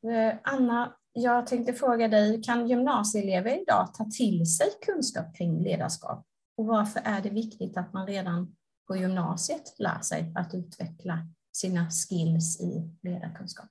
Eh, 0.06 0.38
Anna, 0.42 0.96
jag 1.12 1.46
tänkte 1.46 1.72
fråga 1.72 2.08
dig, 2.08 2.42
kan 2.42 2.68
gymnasieelever 2.68 3.62
idag 3.62 3.94
ta 3.94 4.04
till 4.04 4.46
sig 4.46 4.66
kunskap 4.86 5.36
kring 5.36 5.62
ledarskap? 5.62 6.26
Och 6.56 6.66
varför 6.66 7.00
är 7.04 7.22
det 7.22 7.30
viktigt 7.30 7.76
att 7.76 7.92
man 7.92 8.06
redan 8.06 8.56
på 8.86 8.96
gymnasiet 8.96 9.74
lär 9.78 10.00
sig 10.00 10.32
att 10.34 10.54
utveckla 10.54 11.18
sina 11.52 11.90
skills 11.90 12.60
i 12.60 12.90
ledarkunskap? 13.02 13.68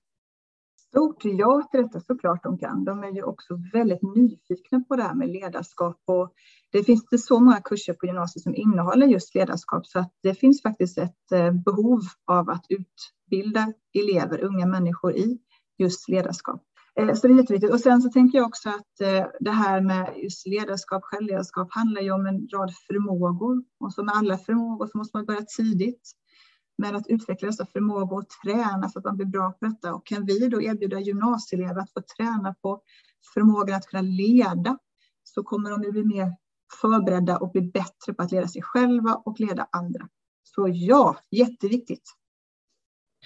Stort 0.94 1.26
ja 1.26 1.68
till 1.72 1.82
detta 1.82 2.00
såklart 2.00 2.44
de 2.44 2.58
kan. 2.58 2.86
De 2.86 3.04
är 3.04 3.12
ju 3.12 3.24
också 3.24 3.60
väldigt 3.74 4.02
nyfikna 4.16 4.84
på 4.88 4.96
det 4.96 5.04
här 5.04 5.16
med 5.16 5.30
ledarskap 5.30 6.02
och 6.06 6.34
det 6.72 6.84
finns 6.84 7.02
inte 7.02 7.18
så 7.18 7.40
många 7.40 7.62
kurser 7.62 7.94
på 7.94 8.06
gymnasiet 8.06 8.44
som 8.44 8.56
innehåller 8.56 9.08
just 9.08 9.36
ledarskap 9.36 9.86
så 9.86 10.00
att 10.00 10.12
det 10.24 10.36
finns 10.36 10.62
faktiskt 10.62 10.98
ett 10.98 11.32
eh, 11.32 11.52
behov 11.52 12.02
av 12.26 12.50
att 12.50 12.66
utbilda 12.70 13.74
elever, 13.94 14.44
unga 14.44 14.66
människor 14.66 15.16
i 15.16 15.40
just 15.78 16.10
ledarskap. 16.10 16.62
Eh, 17.00 17.14
så 17.14 17.28
det 17.28 17.34
är 17.34 17.38
jätteviktigt. 17.38 17.74
Och 17.74 17.80
sen 17.80 18.02
så 18.02 18.10
tänker 18.10 18.38
jag 18.38 18.48
också 18.48 18.70
att 18.70 19.02
eh, 19.02 19.26
det 19.40 19.52
här 19.52 19.82
med 19.82 20.14
just 20.24 20.48
ledarskap, 20.48 21.04
självledarskap 21.04 21.68
handlar 21.72 22.02
ju 22.02 22.12
om 22.12 22.26
en 22.26 22.48
rad 22.54 22.74
förmågor 22.88 23.64
och 23.80 23.94
som 23.94 24.06
med 24.06 24.16
alla 24.16 24.38
förmågor 24.38 24.88
så 24.88 24.98
måste 24.98 25.18
man 25.18 25.26
börja 25.26 25.46
tidigt 25.58 26.12
med 26.78 26.96
att 26.96 27.08
utveckla 27.08 27.48
dessa 27.48 27.66
förmågor 27.66 28.18
och 28.18 28.30
träna 28.44 28.90
så 28.90 29.00
att 29.00 29.06
man 29.06 29.18
blir 29.18 29.26
bra 29.26 29.52
på 29.52 29.66
detta. 29.66 29.94
Och 29.94 30.06
kan 30.06 30.26
vi 30.26 30.48
då 30.48 30.62
erbjuda 30.62 31.00
gymnasieelever 31.00 31.82
att 31.82 31.92
få 31.92 32.02
träna 32.18 32.56
på 32.62 32.82
förmågan 33.34 33.76
att 33.76 33.88
kunna 33.88 34.02
leda 34.02 34.78
så 35.24 35.44
kommer 35.44 35.70
de 35.70 35.88
att 35.88 35.92
bli 35.92 36.04
mer 36.04 36.36
förberedda 36.82 37.38
och 37.38 37.52
bli 37.52 37.62
bättre 37.62 38.14
på 38.14 38.24
att 38.24 38.32
leda 38.32 38.48
sig 38.48 38.62
själva 38.62 39.16
och 39.16 39.40
leda 39.40 39.68
andra. 39.72 40.08
Så 40.44 40.70
ja, 40.74 41.18
jätteviktigt. 41.32 42.04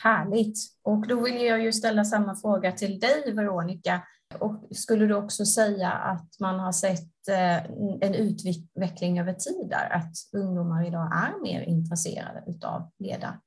Härligt. 0.04 0.58
Och 0.82 1.08
då 1.08 1.22
vill 1.22 1.42
jag 1.42 1.64
ju 1.64 1.74
ställa 1.74 2.06
samma 2.06 2.36
fråga 2.36 2.72
till 2.72 3.00
dig, 3.00 3.34
Veronica. 3.34 4.02
Och 4.40 4.76
skulle 4.78 5.06
du 5.06 5.16
också 5.16 5.46
säga 5.46 5.92
att 5.92 6.40
man 6.40 6.60
har 6.60 6.72
sett 6.72 7.28
eh, 7.30 7.66
en 8.02 8.16
utveckling 8.16 9.20
över 9.20 9.34
tid 9.34 9.70
där, 9.70 9.90
att 9.96 10.14
ungdomar 10.34 10.88
idag 10.88 11.12
är 11.14 11.42
mer 11.42 11.62
intresserade 11.62 12.44
av 12.68 12.92
leda 12.98 13.42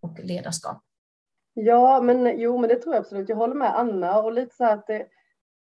och 0.00 0.18
ledarskap? 0.22 0.82
Ja, 1.54 2.00
men 2.02 2.40
jo, 2.40 2.58
men 2.58 2.68
det 2.68 2.76
tror 2.76 2.94
jag 2.94 3.00
absolut. 3.00 3.28
Jag 3.28 3.36
håller 3.36 3.54
med 3.54 3.78
Anna 3.78 4.22
och 4.22 4.32
lite 4.32 4.56
så 4.56 4.64
här 4.64 4.74
att 4.74 4.86
det, 4.86 5.06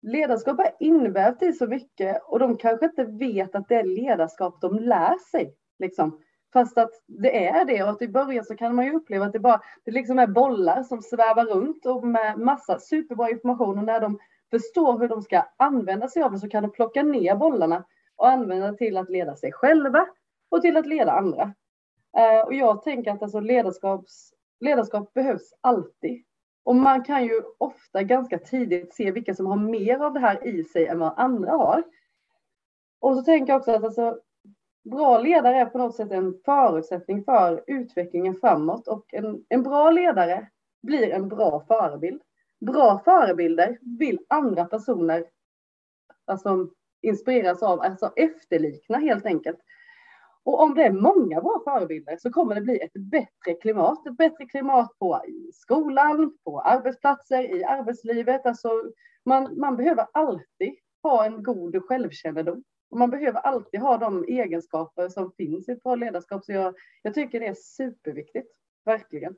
ledarskap 0.02 0.60
är 0.60 0.72
invävt 0.80 1.44
i 1.44 1.54
så 1.54 1.68
mycket 1.68 2.24
och 2.24 2.40
de 2.40 2.58
kanske 2.58 2.86
inte 2.86 3.04
vet 3.04 3.56
att 3.56 3.68
det 3.68 3.76
är 3.76 3.84
ledarskap 3.84 4.62
de 4.62 4.80
lär 4.80 5.30
sig. 5.32 5.56
Liksom. 5.80 6.22
Fast 6.54 6.78
att 6.78 6.92
det 7.08 7.48
är 7.48 7.66
det 7.66 7.84
och 7.84 7.90
att 7.90 8.02
i 8.02 8.08
början 8.08 8.46
så 8.46 8.56
kan 8.56 8.76
man 8.76 8.86
ju 8.86 8.94
uppleva 8.94 9.26
att 9.26 9.34
det 9.34 9.40
bara 9.40 9.62
det 9.84 9.92
liksom 9.92 10.20
är 10.20 10.28
bollar 10.28 10.84
som 10.84 11.02
svävar 11.02 11.46
runt 11.46 11.86
och 11.86 12.08
med 12.08 12.40
massa 12.40 12.80
superbra 12.80 13.30
information 13.30 13.78
och 13.78 13.84
när 13.84 14.00
de 14.00 14.20
förstår 14.52 15.00
hur 15.00 15.08
de 15.08 15.22
ska 15.22 15.46
använda 15.58 16.08
sig 16.08 16.24
av 16.24 16.32
det 16.32 16.40
så 16.40 16.50
kan 16.50 16.64
de 16.64 16.72
plocka 16.72 17.04
ner 17.04 17.36
bollarna 17.36 17.86
och 18.16 18.30
använda 18.30 18.74
till 18.74 18.98
att 18.98 19.10
leda 19.10 19.36
sig 19.36 19.52
själva 19.52 20.08
och 20.50 20.62
till 20.62 20.78
att 20.78 20.88
leda 20.88 21.12
andra. 21.12 21.54
Eh, 22.18 22.42
och 22.46 22.54
jag 22.54 22.84
tänker 22.84 23.12
att 23.12 23.24
alltså 23.24 23.40
ledarskaps, 23.40 24.34
ledarskap 24.60 25.14
behövs 25.14 25.54
alltid. 25.62 26.24
Och 26.64 26.76
man 26.76 27.04
kan 27.04 27.24
ju 27.24 27.42
ofta 27.58 28.04
ganska 28.04 28.40
tidigt 28.40 28.94
se 28.94 29.12
vilka 29.12 29.34
som 29.36 29.46
har 29.46 29.58
mer 29.58 30.00
av 30.00 30.14
det 30.14 30.20
här 30.20 30.48
i 30.48 30.64
sig 30.64 30.88
än 30.88 31.00
vad 31.00 31.14
andra 31.18 31.52
har. 31.52 31.84
Och 33.00 33.16
så 33.16 33.22
tänker 33.22 33.54
jag 33.54 33.60
också 33.60 33.72
att 33.72 33.84
alltså, 33.84 34.20
bra 34.84 35.18
ledare 35.18 35.56
är 35.56 35.66
på 35.66 35.78
något 35.78 35.96
sätt 35.96 36.12
en 36.12 36.40
förutsättning 36.46 37.24
för 37.24 37.64
utvecklingen 37.68 38.36
framåt 38.36 38.88
och 38.88 39.14
en, 39.14 39.46
en 39.50 39.64
bra 39.64 39.92
ledare 39.92 40.50
blir 40.82 41.12
en 41.12 41.30
bra 41.30 41.64
förebild. 41.68 42.22
Bra 42.60 43.02
förebilder 43.06 43.78
vill 43.82 44.20
andra 44.28 44.66
personer 44.66 45.26
alltså, 46.26 46.68
inspireras 47.02 47.64
av, 47.64 47.82
alltså 47.82 48.12
efterlikna 48.16 48.98
helt 48.98 49.26
enkelt. 49.26 49.60
Och 50.44 50.62
om 50.62 50.76
det 50.76 50.84
är 50.84 50.92
många 50.92 51.42
bra 51.42 51.62
förebilder 51.64 52.18
så 52.18 52.32
kommer 52.32 52.56
det 52.56 52.62
bli 52.62 52.80
ett 52.80 52.94
bättre 52.94 53.54
klimat. 53.62 54.08
Ett 54.08 54.18
bättre 54.18 54.46
klimat 54.46 55.00
på 55.00 55.22
i 55.28 55.52
skolan, 55.54 56.38
på 56.44 56.62
arbetsplatser, 56.62 57.56
i 57.56 57.64
arbetslivet. 57.64 58.46
Alltså 58.46 58.70
man, 59.26 59.60
man 59.60 59.78
behöver 59.78 60.08
alltid 60.12 60.76
ha 61.04 61.26
en 61.26 61.44
god 61.44 61.84
självkännedom. 61.84 62.64
Och 62.90 62.98
man 62.98 63.10
behöver 63.10 63.40
alltid 63.40 63.80
ha 63.80 63.98
de 63.98 64.24
egenskaper 64.24 65.10
som 65.10 65.32
finns 65.32 65.70
i 65.70 65.72
ett 65.72 65.84
bra 65.84 65.96
ledarskap. 65.96 66.46
Så 66.46 66.52
jag, 66.52 66.76
jag 67.02 67.14
tycker 67.14 67.40
det 67.40 67.48
är 67.48 67.54
superviktigt, 67.54 68.52
verkligen. 68.86 69.36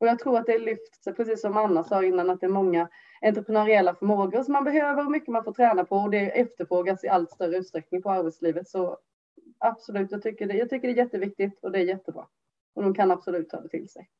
Och 0.00 0.06
jag 0.06 0.18
tror 0.18 0.38
att 0.38 0.46
det 0.46 0.58
lyfts, 0.58 1.04
precis 1.16 1.40
som 1.40 1.56
Anna 1.56 1.84
sa 1.84 2.04
innan, 2.04 2.30
att 2.30 2.40
det 2.40 2.46
är 2.46 2.50
många 2.50 2.88
entreprenöriella 3.20 3.94
förmågor 3.94 4.42
som 4.42 4.52
man 4.52 4.64
behöver 4.64 5.04
och 5.04 5.10
mycket 5.10 5.28
man 5.28 5.44
får 5.44 5.52
träna 5.52 5.84
på 5.84 5.96
och 5.96 6.10
det 6.10 6.40
efterfrågas 6.40 7.04
i 7.04 7.08
allt 7.08 7.30
större 7.30 7.56
utsträckning 7.56 8.02
på 8.02 8.10
arbetslivet. 8.10 8.68
Så 8.68 8.98
absolut, 9.58 10.12
jag 10.12 10.22
tycker 10.22 10.46
det, 10.46 10.54
jag 10.54 10.70
tycker 10.70 10.88
det 10.88 10.94
är 10.94 11.04
jätteviktigt 11.04 11.64
och 11.64 11.72
det 11.72 11.78
är 11.78 11.84
jättebra. 11.84 12.26
Och 12.74 12.82
de 12.82 12.94
kan 12.94 13.10
absolut 13.10 13.50
ta 13.50 13.60
det 13.60 13.68
till 13.68 13.88
sig. 13.88 14.10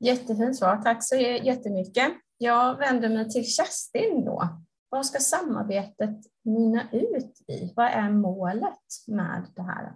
Jättefint 0.00 0.56
svar, 0.56 0.76
tack 0.76 1.04
så 1.04 1.16
jättemycket. 1.16 2.12
Jag 2.38 2.76
vänder 2.78 3.08
mig 3.08 3.30
till 3.30 3.44
Kerstin 3.44 4.24
då. 4.24 4.42
Vad 4.88 5.06
ska 5.06 5.18
samarbetet 5.18 6.16
mynna 6.44 6.82
ut 6.92 7.40
i? 7.48 7.72
Vad 7.76 7.86
är 7.86 8.10
målet 8.10 8.78
med 9.06 9.46
det 9.56 9.62
här? 9.62 9.92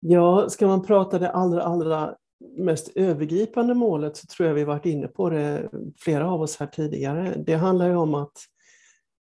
Ja, 0.00 0.48
ska 0.48 0.66
man 0.66 0.82
prata 0.82 1.18
det 1.18 1.30
allra, 1.30 1.62
allra 1.62 2.16
mest 2.56 2.92
övergripande 2.94 3.74
målet 3.74 4.16
så 4.16 4.26
tror 4.26 4.48
jag 4.48 4.54
vi 4.54 4.64
varit 4.64 4.86
inne 4.86 5.08
på 5.08 5.30
det, 5.30 5.70
flera 5.98 6.30
av 6.30 6.42
oss 6.42 6.56
här 6.56 6.66
tidigare. 6.66 7.34
Det 7.46 7.54
handlar 7.54 7.88
ju 7.88 7.96
om 7.96 8.14
att 8.14 8.38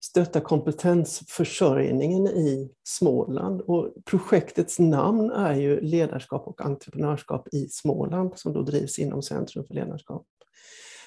stötta 0.04 0.42
kompetensförsörjningen 0.42 2.28
i 2.28 2.72
Småland. 2.84 3.62
Och 3.62 3.94
projektets 4.06 4.80
namn 4.80 5.32
är 5.32 5.56
ju 5.56 5.82
Ledarskap 5.82 6.48
och 6.48 6.62
entreprenörskap 6.62 7.48
i 7.54 7.68
Småland 7.70 8.32
som 8.36 8.54
då 8.54 8.62
drivs 8.62 9.00
inom 9.00 9.22
Centrum 9.22 9.66
för 9.66 9.74
ledarskap. 9.74 10.26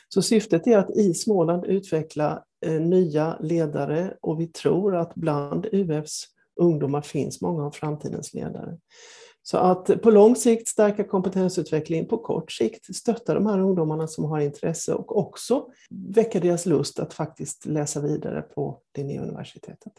Så 0.08 0.22
syftet 0.22 0.66
är 0.66 0.78
att 0.78 0.96
i 0.96 1.14
Småland 1.14 1.64
utveckla 1.64 2.44
Eh, 2.64 2.80
nya 2.80 3.38
ledare 3.40 4.16
och 4.20 4.40
vi 4.40 4.46
tror 4.46 4.96
att 4.96 5.14
bland 5.14 5.66
UFs 5.72 6.24
ungdomar 6.60 7.02
finns 7.02 7.40
många 7.40 7.64
av 7.66 7.70
framtidens 7.70 8.34
ledare. 8.34 8.78
Så 9.42 9.58
att 9.58 10.02
på 10.02 10.10
lång 10.10 10.36
sikt 10.36 10.68
stärka 10.68 11.04
kompetensutvecklingen, 11.04 12.06
på 12.06 12.18
kort 12.18 12.52
sikt 12.52 12.96
stötta 12.96 13.34
de 13.34 13.46
här 13.46 13.60
ungdomarna 13.60 14.06
som 14.06 14.24
har 14.24 14.40
intresse 14.40 14.94
och 14.94 15.18
också 15.18 15.66
väcka 15.90 16.40
deras 16.40 16.66
lust 16.66 16.98
att 16.98 17.14
faktiskt 17.14 17.66
läsa 17.66 18.00
vidare 18.00 18.42
på 18.42 18.80
Linnéuniversitetet. 18.96 19.92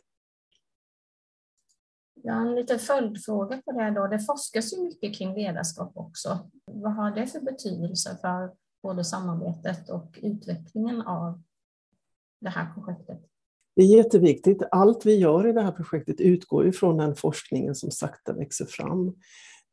Jag 2.24 2.34
har 2.34 2.42
en 2.42 2.56
liten 2.56 2.80
följdfråga 2.80 3.62
på 3.66 3.72
det 3.72 3.92
då. 3.92 4.08
Det 4.08 4.20
forskas 4.20 4.74
ju 4.74 4.84
mycket 4.84 5.18
kring 5.18 5.36
ledarskap 5.36 5.92
också. 5.98 6.50
Vad 6.66 6.94
har 6.94 7.12
det 7.12 7.28
för 7.28 7.40
betydelse 7.40 8.18
för 8.22 8.52
både 8.84 9.04
samarbetet 9.04 9.90
och 9.90 10.20
utvecklingen 10.22 11.02
av 11.02 11.42
det 12.46 12.52
här 12.52 12.74
projektet? 12.74 13.20
Det 13.76 13.82
är 13.82 13.98
jätteviktigt. 13.98 14.62
Allt 14.72 15.06
vi 15.06 15.16
gör 15.16 15.48
i 15.48 15.54
det 15.54 15.62
här 15.62 15.72
projektet 15.72 16.22
utgår 16.22 16.68
ifrån 16.68 16.98
den 16.98 17.16
forskningen 17.16 17.76
som 17.76 17.92
sakta 17.92 18.34
växer 18.34 18.66
fram. 18.66 19.08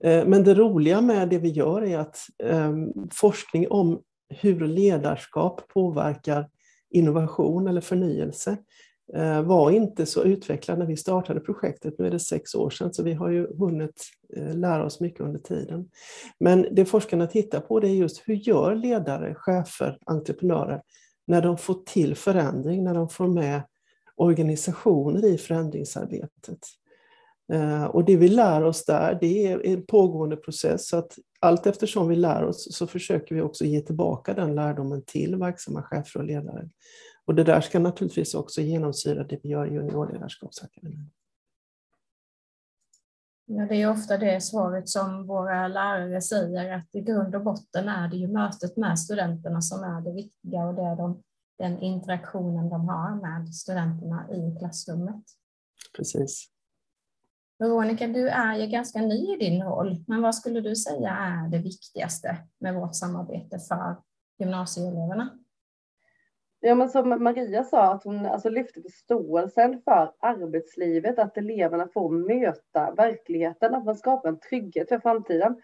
Eh, 0.05 0.27
men 0.27 0.45
det 0.45 0.55
roliga 0.55 1.01
med 1.01 1.29
det 1.29 1.39
vi 1.39 1.49
gör 1.49 1.83
är 1.83 1.99
att 1.99 2.19
ehm, 2.45 2.93
forskning 3.13 3.71
om 3.71 4.03
hur 4.29 4.67
ledarskap 4.67 5.69
påverkar 5.69 6.49
innovation 6.91 7.69
eller 7.69 7.81
förnyelse 7.81 8.57
eh, 9.15 9.43
var 9.43 9.71
inte 9.71 10.07
så 10.07 10.25
utvecklad 10.25 10.79
när 10.79 10.87
vi 10.87 10.97
startade 10.97 11.41
projektet. 11.41 11.95
Nu 11.99 12.07
är 12.07 12.11
det 12.11 12.21
sex 12.21 12.55
år 12.55 12.71
sedan, 12.71 12.95
så 12.95 13.03
vi 13.03 13.13
har 13.13 13.29
ju 13.29 13.57
hunnit 13.59 14.03
eh, 14.37 14.55
lära 14.55 14.85
oss 14.85 15.01
mycket 15.01 15.21
under 15.21 15.41
tiden. 15.41 15.89
Men 16.41 16.67
det 16.71 16.85
forskarna 16.85 17.27
tittar 17.27 17.61
på 17.61 17.81
det 17.81 17.89
är 17.89 17.95
just 17.95 18.23
hur 18.29 18.35
gör 18.35 18.75
ledare, 18.75 19.35
chefer, 19.35 19.99
entreprenörer 20.07 20.83
när 21.27 21.43
de 21.43 21.59
får 21.59 21.75
till 21.75 22.15
förändring, 22.15 22.85
när 22.85 22.95
de 22.95 23.09
får 23.09 23.29
med 23.29 23.63
organisationer 24.17 25.25
i 25.25 25.39
förändringsarbetet. 25.39 26.59
Eh, 27.53 27.85
och 27.85 28.05
det 28.05 28.17
vi 28.17 28.29
lär 28.29 28.65
oss 28.65 28.85
där, 28.85 29.19
det 29.21 29.47
är 29.47 29.67
en 29.67 29.87
pågående 29.87 30.37
process. 30.37 30.89
Så 30.89 30.97
att 30.97 31.19
allt 31.41 31.67
eftersom 31.67 32.09
vi 32.09 32.17
lär 32.17 32.45
oss 32.45 32.77
så 32.77 32.87
försöker 32.87 33.35
vi 33.35 33.41
också 33.41 33.65
ge 33.65 33.81
tillbaka 33.81 34.35
den 34.35 34.55
lärdomen 34.55 35.03
till 35.07 35.37
verksamma 35.37 35.83
chefer 35.83 36.21
och 36.21 36.27
ledare. 36.27 36.69
Och 37.25 37.35
det 37.35 37.45
där 37.45 37.61
ska 37.61 37.79
naturligtvis 37.79 38.35
också 38.35 38.61
genomsyra 38.61 39.25
det 39.25 39.41
vi 39.43 39.49
gör 39.49 39.67
i 39.67 39.75
Juniorledarskapsakademin. 39.75 41.11
Ja, 43.47 43.67
det 43.67 43.83
är 43.83 43.91
ofta 43.91 44.19
det 44.19 44.41
svaret 44.41 44.89
som 44.89 45.27
våra 45.27 45.69
lärare 45.69 46.21
säger, 46.21 46.73
att 46.73 46.95
i 46.95 47.01
grund 47.01 47.35
och 47.35 47.45
botten 47.45 47.89
är 47.89 48.09
det 48.09 48.17
ju 48.17 48.29
mötet 48.29 48.77
med 48.77 48.99
studenterna 48.99 49.61
som 49.61 49.85
är 49.85 50.01
det 50.01 50.13
viktiga 50.13 50.65
och 50.65 50.75
det 50.75 50.83
är 50.83 50.97
de, 50.97 51.23
den 51.59 51.79
interaktionen 51.79 52.69
de 52.69 52.89
har 52.89 53.15
med 53.15 53.55
studenterna 53.55 54.27
i 54.31 54.59
klassrummet. 54.59 55.25
Precis. 55.97 56.49
Veronica, 57.59 58.07
du 58.07 58.29
är 58.29 58.57
ju 58.57 58.67
ganska 58.67 58.99
ny 58.99 59.35
i 59.35 59.37
din 59.37 59.63
roll, 59.63 60.05
men 60.07 60.23
vad 60.23 60.35
skulle 60.35 60.61
du 60.61 60.77
säga 60.77 61.11
är 61.11 61.49
det 61.49 61.59
viktigaste 61.59 62.39
med 62.59 62.75
vårt 62.75 62.95
samarbete 62.95 63.59
för 63.59 63.97
gymnasieeleverna? 64.39 65.39
Ja, 66.65 66.75
men 66.75 66.89
som 66.89 67.09
Maria 67.09 67.65
sa, 67.65 67.93
att 67.93 68.05
hon 68.05 68.27
alltså 68.27 68.49
lyfte 68.49 68.83
förståelsen 68.83 69.83
för 69.85 70.13
arbetslivet, 70.21 71.19
att 71.19 71.37
eleverna 71.37 71.89
får 71.95 72.11
möta 72.11 72.95
verkligheten, 72.95 73.75
att 73.75 73.85
man 73.85 73.97
skapar 73.97 74.29
en 74.29 74.39
trygghet 74.41 74.89
för 74.89 74.99
framtiden. 74.99 75.57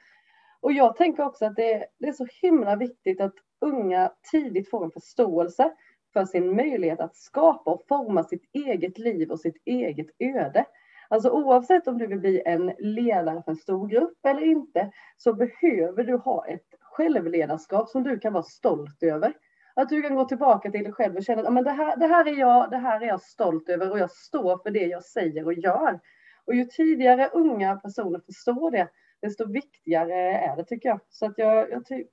Och 0.60 0.72
jag 0.72 0.96
tänker 0.96 1.24
också 1.24 1.44
att 1.44 1.56
det 1.56 1.72
är, 1.72 1.84
det 1.98 2.08
är 2.08 2.12
så 2.12 2.26
himla 2.42 2.76
viktigt 2.76 3.20
att 3.20 3.34
unga 3.60 4.12
tidigt 4.32 4.70
får 4.70 4.84
en 4.84 4.90
förståelse 4.90 5.72
för 6.12 6.24
sin 6.24 6.56
möjlighet 6.56 7.00
att 7.00 7.16
skapa 7.16 7.70
och 7.70 7.82
forma 7.88 8.24
sitt 8.24 8.44
eget 8.52 8.98
liv 8.98 9.30
och 9.30 9.40
sitt 9.40 9.62
eget 9.64 10.06
öde. 10.18 10.64
Alltså 11.08 11.30
oavsett 11.30 11.88
om 11.88 11.98
du 11.98 12.06
vill 12.06 12.18
bli 12.20 12.42
en 12.44 12.72
ledare 12.78 13.42
för 13.42 13.50
en 13.50 13.56
stor 13.56 13.88
grupp 13.88 14.26
eller 14.26 14.42
inte, 14.42 14.90
så 15.16 15.32
behöver 15.34 16.04
du 16.04 16.16
ha 16.16 16.46
ett 16.46 16.66
självledarskap 16.80 17.88
som 17.88 18.02
du 18.02 18.18
kan 18.18 18.32
vara 18.32 18.42
stolt 18.42 19.02
över. 19.02 19.34
Att 19.78 19.88
du 19.88 20.02
kan 20.02 20.14
gå 20.14 20.24
tillbaka 20.24 20.70
till 20.70 20.84
dig 20.84 20.92
själv 20.92 21.16
och 21.16 21.24
känna 21.24 21.58
att 21.58 21.64
det, 21.64 21.70
här, 21.70 21.96
det 21.96 22.06
här 22.06 22.26
är 22.28 22.38
jag, 22.38 22.70
det 22.70 22.76
här 22.76 23.00
är 23.00 23.06
jag 23.06 23.22
stolt 23.22 23.68
över 23.68 23.90
och 23.90 23.98
jag 23.98 24.10
står 24.10 24.62
för 24.62 24.70
det 24.70 24.86
jag 24.86 25.04
säger 25.04 25.44
och 25.44 25.54
gör. 25.54 26.00
Och 26.44 26.54
ju 26.54 26.64
tidigare 26.64 27.28
unga 27.28 27.76
personer 27.76 28.20
förstår 28.26 28.70
det, 28.70 28.88
desto 29.22 29.46
viktigare 29.46 30.14
är 30.38 30.56
det 30.56 30.64
tycker 30.64 30.88
jag. 30.88 31.00
Så 31.08 31.26
att 31.26 31.38
jag, 31.38 31.70
jag 31.70 31.84
tycker 31.84 32.12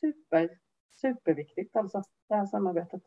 super, 0.00 0.50
superviktigt 1.00 1.76
alltså, 1.76 2.02
det 2.28 2.34
här 2.34 2.46
samarbetet. 2.46 3.02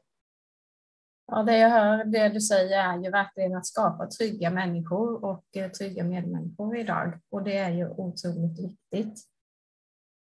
Ja, 1.27 1.43
det 1.43 1.57
jag 1.57 1.69
hör, 1.69 2.03
det 2.03 2.29
du 2.29 2.41
säger 2.41 2.93
är 2.93 3.03
ju 3.03 3.11
verkligen 3.11 3.55
att 3.55 3.65
skapa 3.65 4.07
trygga 4.07 4.49
människor 4.49 5.25
och 5.25 5.45
eh, 5.55 5.71
trygga 5.71 6.03
medmänniskor 6.03 6.77
idag. 6.77 7.19
Och 7.29 7.43
det 7.43 7.57
är 7.57 7.71
ju 7.71 7.89
otroligt 7.89 8.59
viktigt. 8.59 9.36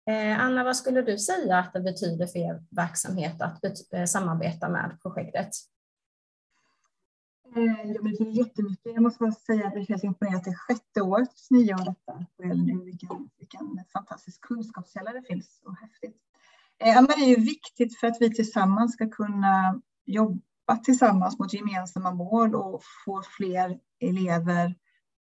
Eh, 0.07 0.41
Anna, 0.41 0.65
vad 0.65 0.77
skulle 0.77 1.03
du 1.03 1.19
säga 1.19 1.59
att 1.59 1.73
det 1.73 1.81
betyder 1.81 2.27
för 2.27 2.39
er 2.39 2.63
verksamhet 2.71 3.43
att 3.43 3.65
eh, 3.93 4.05
samarbeta 4.05 4.69
med 4.69 4.99
projektet? 5.03 5.49
Eh, 7.57 7.93
det 7.93 8.03
betyder 8.03 8.31
jättemycket. 8.31 8.93
Jag 8.95 9.03
måste 9.03 9.19
bara 9.19 9.33
säga 9.33 9.67
att 9.67 9.73
det 9.73 9.79
imponerad 9.81 10.05
imponerande. 10.05 10.45
Det 10.45 10.51
är 10.51 10.55
sjätte 10.55 11.03
året 11.03 11.33
som 11.35 11.57
ni 11.57 11.63
gör 11.63 11.85
detta. 11.85 12.27
Vilken, 12.85 13.31
vilken 13.39 13.85
fantastisk 13.93 14.41
kunskapskälla 14.41 15.13
det 15.13 15.23
finns. 15.23 15.61
och 15.65 15.77
häftigt. 15.77 16.17
Ja, 16.79 16.95
men 16.95 17.07
det 17.07 17.25
är 17.25 17.39
ju 17.39 17.45
viktigt 17.45 17.99
för 17.99 18.07
att 18.07 18.17
vi 18.21 18.35
tillsammans 18.35 18.93
ska 18.93 19.11
kunna 19.11 19.81
jobba 20.05 20.77
tillsammans 20.85 21.39
mot 21.39 21.53
gemensamma 21.53 22.11
mål 22.11 22.55
och 22.55 22.83
få 23.05 23.23
fler 23.37 23.79
elever 24.01 24.75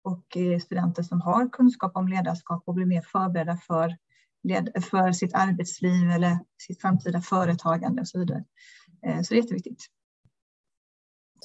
och 0.03 0.37
studenter 0.63 1.03
som 1.03 1.21
har 1.21 1.49
kunskap 1.49 1.97
om 1.97 2.07
ledarskap 2.07 2.63
och 2.65 2.73
blir 2.73 2.85
mer 2.85 3.01
förberedda 3.01 3.57
för, 3.57 3.97
för 4.89 5.11
sitt 5.11 5.35
arbetsliv 5.35 6.11
eller 6.11 6.39
sitt 6.61 6.81
framtida 6.81 7.21
företagande 7.21 8.01
och 8.01 8.07
så 8.07 8.19
vidare. 8.19 8.43
Eh, 9.05 9.21
så 9.21 9.33
det 9.33 9.39
är 9.39 9.41
jätteviktigt. 9.41 9.85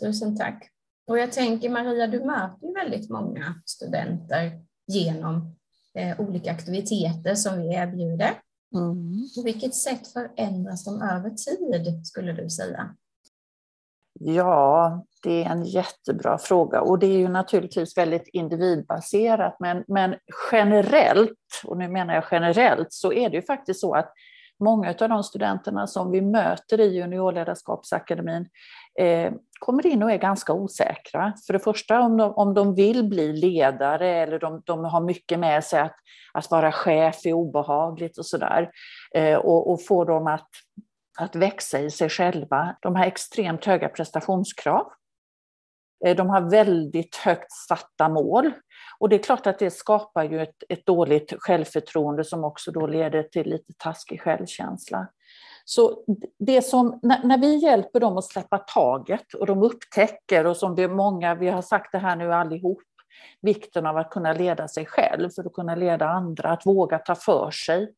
Tusen 0.01 0.37
tack. 0.37 0.71
Och 1.07 1.19
jag 1.19 1.33
tänker 1.33 1.71
Maria, 1.71 2.07
du 2.07 2.25
möter 2.25 2.67
ju 2.67 2.73
väldigt 2.73 3.11
många 3.11 3.63
studenter 3.65 4.65
genom 4.87 5.57
eh, 5.95 6.21
olika 6.21 6.51
aktiviteter 6.51 7.35
som 7.35 7.63
vi 7.63 7.75
erbjuder. 7.75 8.41
Mm. 8.75 9.29
På 9.37 9.43
vilket 9.43 9.75
sätt 9.75 10.07
förändras 10.07 10.85
de 10.85 11.03
över 11.03 11.31
tid 11.31 12.07
skulle 12.07 12.33
du 12.33 12.51
säga? 12.51 12.97
Ja, 14.21 15.05
det 15.27 15.45
är 15.45 15.51
en 15.51 15.65
jättebra 15.65 16.39
fråga 16.39 16.81
och 16.81 16.99
det 16.99 17.07
är 17.07 17.19
ju 17.19 17.29
naturligtvis 17.29 17.99
väldigt 17.99 18.29
individbaserat 18.33 19.57
men, 19.61 19.85
men 19.89 20.15
generellt, 20.53 21.62
och 21.65 21.77
nu 21.77 21.89
menar 21.89 22.15
jag 22.15 22.25
generellt, 22.31 22.93
så 22.93 23.12
är 23.12 23.31
det 23.31 23.37
ju 23.37 23.43
faktiskt 23.43 23.81
så 23.81 23.95
att 23.95 24.12
många 24.61 24.95
av 25.01 25.09
de 25.09 25.23
studenterna 25.23 25.87
som 25.87 26.11
vi 26.11 26.21
möter 26.21 26.81
i 26.81 26.97
juniorledarskapsakademin 26.97 28.49
eh, 29.01 29.33
kommer 29.59 29.87
in 29.87 30.03
och 30.03 30.11
är 30.11 30.19
ganska 30.19 30.53
osäkra. 30.53 31.33
För 31.47 31.53
det 31.53 31.59
första 31.59 32.01
om 32.01 32.17
de, 32.17 32.35
om 32.35 32.55
de 32.55 32.75
vill 32.75 33.09
bli 33.09 33.33
ledare 33.33 34.09
eller 34.09 34.39
de, 34.39 34.62
de 34.65 34.85
har 34.85 35.01
mycket 35.01 35.39
med 35.39 35.65
sig 35.65 35.81
att, 35.81 35.97
att 36.33 36.51
vara 36.51 36.73
chef 36.73 37.27
är 37.27 37.33
obehagligt 37.33 38.19
och 38.19 38.27
sådär. 38.27 38.71
Eh, 39.15 39.37
och, 39.37 39.71
och 39.71 39.85
få 39.87 40.05
dem 40.05 40.27
att 40.27 40.49
att 41.19 41.37
växa 41.37 41.81
i 41.81 41.91
sig 41.91 42.09
själva. 42.09 42.77
De 42.81 42.97
har 42.97 43.05
extremt 43.05 43.65
höga 43.65 43.89
prestationskrav. 43.89 44.87
Eh, 46.05 46.17
de 46.17 46.31
har 46.31 46.51
väldigt 46.51 47.17
högt 47.17 47.53
satta 47.53 48.09
mål. 48.09 48.53
Och 48.99 49.09
det 49.09 49.17
är 49.17 49.23
klart 49.23 49.47
att 49.47 49.59
det 49.59 49.71
skapar 49.71 50.25
ju 50.25 50.43
ett, 50.43 50.63
ett 50.69 50.87
dåligt 50.87 51.35
självförtroende 51.39 52.25
som 52.25 52.45
också 52.45 52.71
då 52.71 52.87
leder 52.87 53.23
till 53.23 53.51
lite 53.51 53.73
taskig 53.79 54.21
självkänsla. 54.21 55.09
Så 55.65 56.05
det 56.39 56.63
som, 56.63 57.01
när 57.03 57.39
vi 57.39 57.57
hjälper 57.57 58.01
dem 58.01 58.17
att 58.17 58.25
släppa 58.25 58.59
taget 58.59 59.35
och 59.35 59.47
de 59.47 59.63
upptäcker, 59.63 60.47
och 60.47 60.57
som 60.57 60.75
det 60.75 60.83
är 60.83 60.89
många, 60.89 61.35
vi 61.35 61.49
har 61.49 61.63
sagt 61.63 61.93
det 61.93 61.99
här 61.99 62.17
nu 62.17 62.33
allihop, 62.33 62.83
vikten 63.43 63.87
av 63.87 63.97
att 63.97 64.11
kunna 64.11 64.33
leda 64.33 64.69
sig 64.69 64.87
själv 64.87 65.31
för 65.31 65.45
att 65.45 65.53
kunna 65.53 65.75
leda 65.75 66.09
andra, 66.09 66.51
att 66.51 66.67
våga 66.67 66.99
ta 66.99 67.15
för 67.15 67.51
sig. 67.51 67.95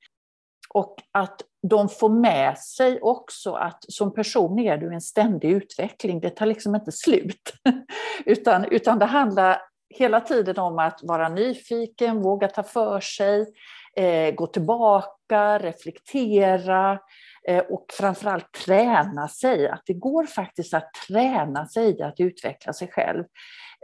Och 0.75 0.97
att 1.13 1.43
de 1.63 1.89
får 1.89 2.09
med 2.09 2.59
sig 2.59 3.01
också 3.01 3.53
att 3.53 3.85
som 3.89 4.15
person 4.15 4.59
är 4.59 4.77
du 4.77 4.95
en 4.95 5.01
ständig 5.01 5.51
utveckling, 5.51 6.21
det 6.21 6.31
tar 6.31 6.47
liksom 6.47 6.75
inte 6.75 6.93
slut. 6.93 7.53
utan, 8.25 8.65
utan 8.65 8.99
det 8.99 9.05
handlar 9.05 9.59
hela 9.95 10.21
tiden 10.21 10.59
om 10.59 10.79
att 10.79 11.01
vara 11.03 11.29
nyfiken, 11.29 12.23
våga 12.23 12.49
ta 12.49 12.63
för 12.63 13.01
sig, 13.01 13.47
eh, 13.97 14.35
gå 14.35 14.47
tillbaka, 14.47 15.59
reflektera 15.59 16.99
Eh, 17.49 17.63
och 17.69 17.87
framförallt 17.93 18.53
träna 18.53 19.29
sig. 19.29 19.69
Att 19.69 19.83
det 19.87 19.95
går 19.95 20.25
faktiskt 20.25 20.75
att 20.75 20.91
träna 21.09 21.67
sig 21.67 22.03
att 22.03 22.21
utveckla 22.21 22.73
sig 22.73 22.89
själv. 22.89 23.25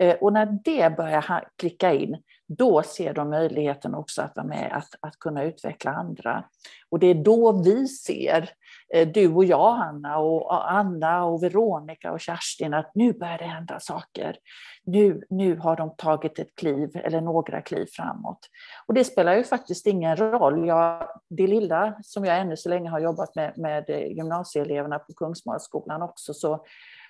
Eh, 0.00 0.14
och 0.14 0.32
när 0.32 0.58
det 0.64 0.96
börjar 0.96 1.48
klicka 1.58 1.92
in, 1.92 2.22
då 2.46 2.82
ser 2.82 3.14
de 3.14 3.30
möjligheten 3.30 3.94
också 3.94 4.22
att 4.22 4.36
vara 4.36 4.46
med 4.46 4.72
att, 4.72 4.88
att 5.00 5.18
kunna 5.18 5.44
utveckla 5.44 5.90
andra. 5.90 6.44
Och 6.90 6.98
det 6.98 7.06
är 7.06 7.14
då 7.14 7.62
vi 7.62 7.88
ser, 7.88 8.38
eh, 8.42 8.48
Eh, 8.94 9.08
du 9.08 9.34
och 9.34 9.44
jag 9.44 9.80
Anna, 9.80 10.18
och 10.18 10.72
Anna 10.72 11.24
och 11.24 11.42
Veronica 11.42 12.12
och 12.12 12.20
Kerstin, 12.20 12.74
att 12.74 12.90
nu 12.94 13.12
börjar 13.12 13.38
det 13.38 13.44
hända 13.44 13.80
saker. 13.80 14.36
Nu, 14.84 15.22
nu 15.30 15.56
har 15.56 15.76
de 15.76 15.96
tagit 15.96 16.38
ett 16.38 16.54
kliv 16.54 16.90
eller 16.94 17.20
några 17.20 17.60
kliv 17.60 17.86
framåt. 17.92 18.38
Och 18.86 18.94
det 18.94 19.04
spelar 19.04 19.36
ju 19.36 19.44
faktiskt 19.44 19.86
ingen 19.86 20.16
roll. 20.16 20.66
Jag, 20.66 21.08
det 21.28 21.46
lilla 21.46 21.94
som 22.02 22.24
jag 22.24 22.38
ännu 22.38 22.56
så 22.56 22.68
länge 22.68 22.90
har 22.90 23.00
jobbat 23.00 23.34
med, 23.34 23.58
med 23.58 23.90
eh, 23.90 24.06
gymnasieeleverna 24.06 24.98
på 24.98 25.12
Kungsmålsskolan 25.14 26.02
också, 26.02 26.34
så 26.34 26.64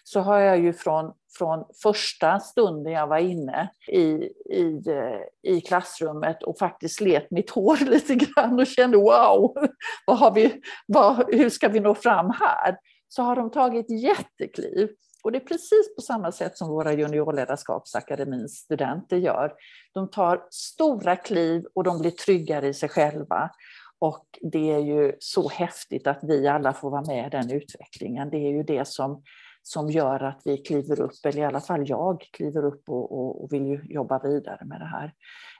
så 0.06 0.20
har 0.20 0.38
jag 0.38 0.58
ju 0.58 0.72
från, 0.72 1.12
från 1.38 1.64
första 1.82 2.40
stunden 2.40 2.92
jag 2.92 3.06
var 3.06 3.18
inne 3.18 3.70
i, 3.88 4.02
i, 4.50 4.82
eh, 4.86 5.52
i 5.52 5.60
klassrummet 5.60 6.42
och 6.42 6.58
faktiskt 6.58 6.96
slet 6.96 7.30
mitt 7.30 7.50
hår 7.50 7.76
lite 7.90 8.14
grann 8.14 8.60
och 8.60 8.66
kände 8.66 8.96
wow, 8.96 9.54
vad 10.06 10.18
har 10.18 10.34
vi, 10.34 10.60
vad, 10.86 11.34
hur 11.34 11.50
ska 11.50 11.68
vi 11.68 11.80
nå 11.80 11.94
fram 11.94 12.30
här? 12.40 12.76
Så 13.08 13.22
har 13.22 13.36
de 13.36 13.50
tagit 13.50 13.90
jättekliv. 13.90 14.88
Och 15.24 15.32
det 15.32 15.38
är 15.38 15.46
precis 15.46 15.94
på 15.96 16.02
samma 16.02 16.32
sätt 16.32 16.58
som 16.58 16.68
våra 16.68 16.92
juniorledarskapsakademins 16.92 18.52
studenter 18.52 19.16
gör. 19.16 19.52
De 19.94 20.10
tar 20.10 20.46
stora 20.50 21.16
kliv 21.16 21.64
och 21.74 21.84
de 21.84 21.98
blir 21.98 22.10
tryggare 22.10 22.68
i 22.68 22.74
sig 22.74 22.88
själva. 22.88 23.50
Och 23.98 24.26
det 24.52 24.72
är 24.72 24.78
ju 24.78 25.12
så 25.18 25.48
häftigt 25.48 26.06
att 26.06 26.18
vi 26.22 26.48
alla 26.48 26.72
får 26.72 26.90
vara 26.90 27.02
med 27.02 27.26
i 27.26 27.30
den 27.30 27.50
utvecklingen. 27.50 28.30
Det 28.30 28.36
är 28.36 28.50
ju 28.50 28.62
det 28.62 28.88
som 28.88 29.22
som 29.66 29.90
gör 29.90 30.22
att 30.22 30.42
vi 30.44 30.56
kliver 30.56 31.00
upp, 31.00 31.24
eller 31.24 31.38
i 31.38 31.44
alla 31.44 31.60
fall 31.60 31.88
jag 31.88 32.20
kliver 32.32 32.64
upp 32.64 32.88
och, 32.88 33.12
och, 33.12 33.44
och 33.44 33.52
vill 33.52 33.66
ju 33.66 33.82
jobba 33.84 34.18
vidare 34.18 34.64
med 34.64 34.80
det 34.80 34.86
här. 34.86 35.12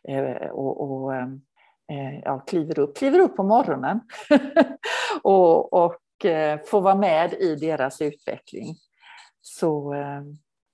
Eh, 0.09 0.51
och, 0.51 0.81
och 0.81 1.15
ehm, 1.15 1.41
eh, 1.93 2.19
ja, 2.25 2.39
kliver 2.39 2.79
upp, 2.79 2.97
kliver 2.97 3.19
upp 3.19 3.37
på 3.37 3.43
morgonen 3.43 4.01
och, 5.23 5.73
och 5.73 6.25
eh, 6.25 6.61
får 6.67 6.81
vara 6.81 6.95
med 6.95 7.33
i 7.33 7.57
deras 7.57 8.01
utveckling. 8.01 8.77
Så 9.41 9.95
eh, 9.95 10.23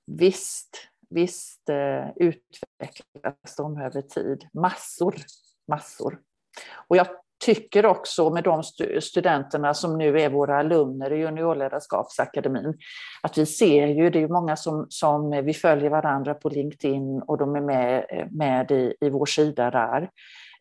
visst, 0.07 0.77
visst 1.11 1.69
eh, 1.69 2.11
utvecklas 2.17 3.57
de 3.57 3.81
över 3.81 4.03
tid, 4.03 4.49
massor, 4.53 5.15
massor. 5.69 6.21
Och 6.89 6.97
jag 6.97 7.07
tycker 7.41 7.87
också 7.87 8.31
med 8.31 8.45
de 8.45 8.63
studenterna 9.01 9.75
som 9.75 9.99
nu 9.99 10.21
är 10.21 10.31
våra 10.31 10.59
alumner 10.59 11.13
i 11.13 11.19
juniorledarskapsakademin, 11.19 12.79
att 13.23 13.39
vi 13.39 13.47
ser 13.47 13.87
ju, 13.87 14.11
det 14.11 14.23
är 14.23 14.29
många 14.29 14.57
som, 14.57 14.87
som 14.89 15.31
vi 15.31 15.55
följer 15.55 15.91
varandra 15.91 16.35
på 16.35 16.49
LinkedIn 16.49 17.23
och 17.23 17.39
de 17.39 17.57
är 17.57 17.61
med, 17.61 18.05
med 18.31 18.71
i, 18.71 18.95
i 19.01 19.11
vår 19.11 19.27
sida 19.27 19.71
där 19.71 20.11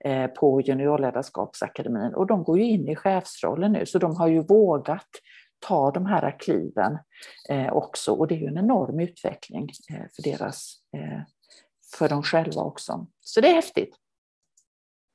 eh, 0.06 0.28
på 0.28 0.62
juniorledarskapsakademin 0.62 2.14
och 2.14 2.28
de 2.28 2.44
går 2.44 2.58
ju 2.58 2.66
in 2.66 2.88
i 2.88 2.96
chefsrollen 2.96 3.72
nu 3.72 3.86
så 3.86 4.00
de 4.00 4.16
har 4.16 4.28
ju 4.28 4.44
vågat 4.44 5.10
ta 5.60 5.92
de 5.92 6.06
här 6.06 6.40
kliven 6.40 6.98
eh, 7.50 7.74
också 7.74 8.12
och 8.12 8.28
det 8.28 8.36
är 8.36 8.40
ju 8.40 8.48
en 8.48 8.58
enorm 8.58 9.00
utveckling 9.00 9.70
eh, 9.90 10.06
för 10.16 10.24
deras, 10.24 10.74
eh, 10.98 11.22
för 11.98 12.10
dem 12.10 12.24
själva 12.24 12.62
också. 12.62 13.08
Så 13.22 13.42
det 13.42 13.48
är 13.48 13.54
häftigt. 13.54 13.96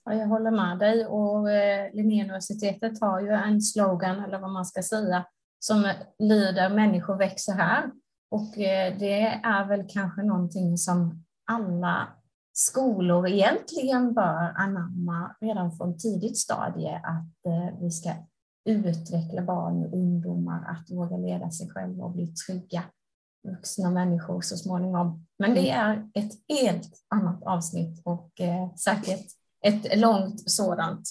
Ja, 0.05 0.15
jag 0.15 0.27
håller 0.27 0.51
med 0.51 0.79
dig 0.79 1.07
och 1.07 1.51
eh, 1.51 1.95
Linnéuniversitetet 1.95 3.01
har 3.01 3.21
ju 3.21 3.31
en 3.31 3.63
slogan, 3.63 4.25
eller 4.25 4.39
vad 4.39 4.51
man 4.51 4.67
ska 4.67 4.83
säga, 4.83 5.27
som 5.59 5.93
lyder 6.19 6.69
människor 6.69 7.17
växer 7.17 7.53
här. 7.53 7.91
Och 8.31 8.59
eh, 8.59 8.99
det 8.99 9.23
är 9.45 9.65
väl 9.69 9.85
kanske 9.89 10.23
någonting 10.23 10.79
som 10.79 11.25
alla 11.51 12.09
skolor 12.53 13.29
egentligen 13.29 14.15
bör 14.15 14.53
anamma 14.57 15.37
redan 15.41 15.73
från 15.73 15.99
tidigt 15.99 16.39
stadie, 16.39 16.97
att 16.97 17.47
eh, 17.47 17.81
vi 17.81 17.91
ska 17.91 18.11
utveckla 18.65 19.43
barn 19.43 19.87
och 19.87 19.93
ungdomar 19.93 20.65
att 20.71 20.91
våga 20.91 21.17
leda 21.17 21.51
sig 21.51 21.71
själva 21.71 22.05
och 22.05 22.13
bli 22.13 22.27
trygga 22.27 22.83
vuxna 23.49 23.91
människor 23.91 24.41
så 24.41 24.57
småningom. 24.57 25.27
Men 25.39 25.55
det 25.55 25.71
är 25.71 26.09
ett 26.15 26.33
helt 26.49 26.91
annat 27.09 27.43
avsnitt 27.43 28.03
och 28.05 28.31
säkert 28.77 29.27
ett 29.65 29.99
långt 29.99 30.51
sådant. 30.51 31.09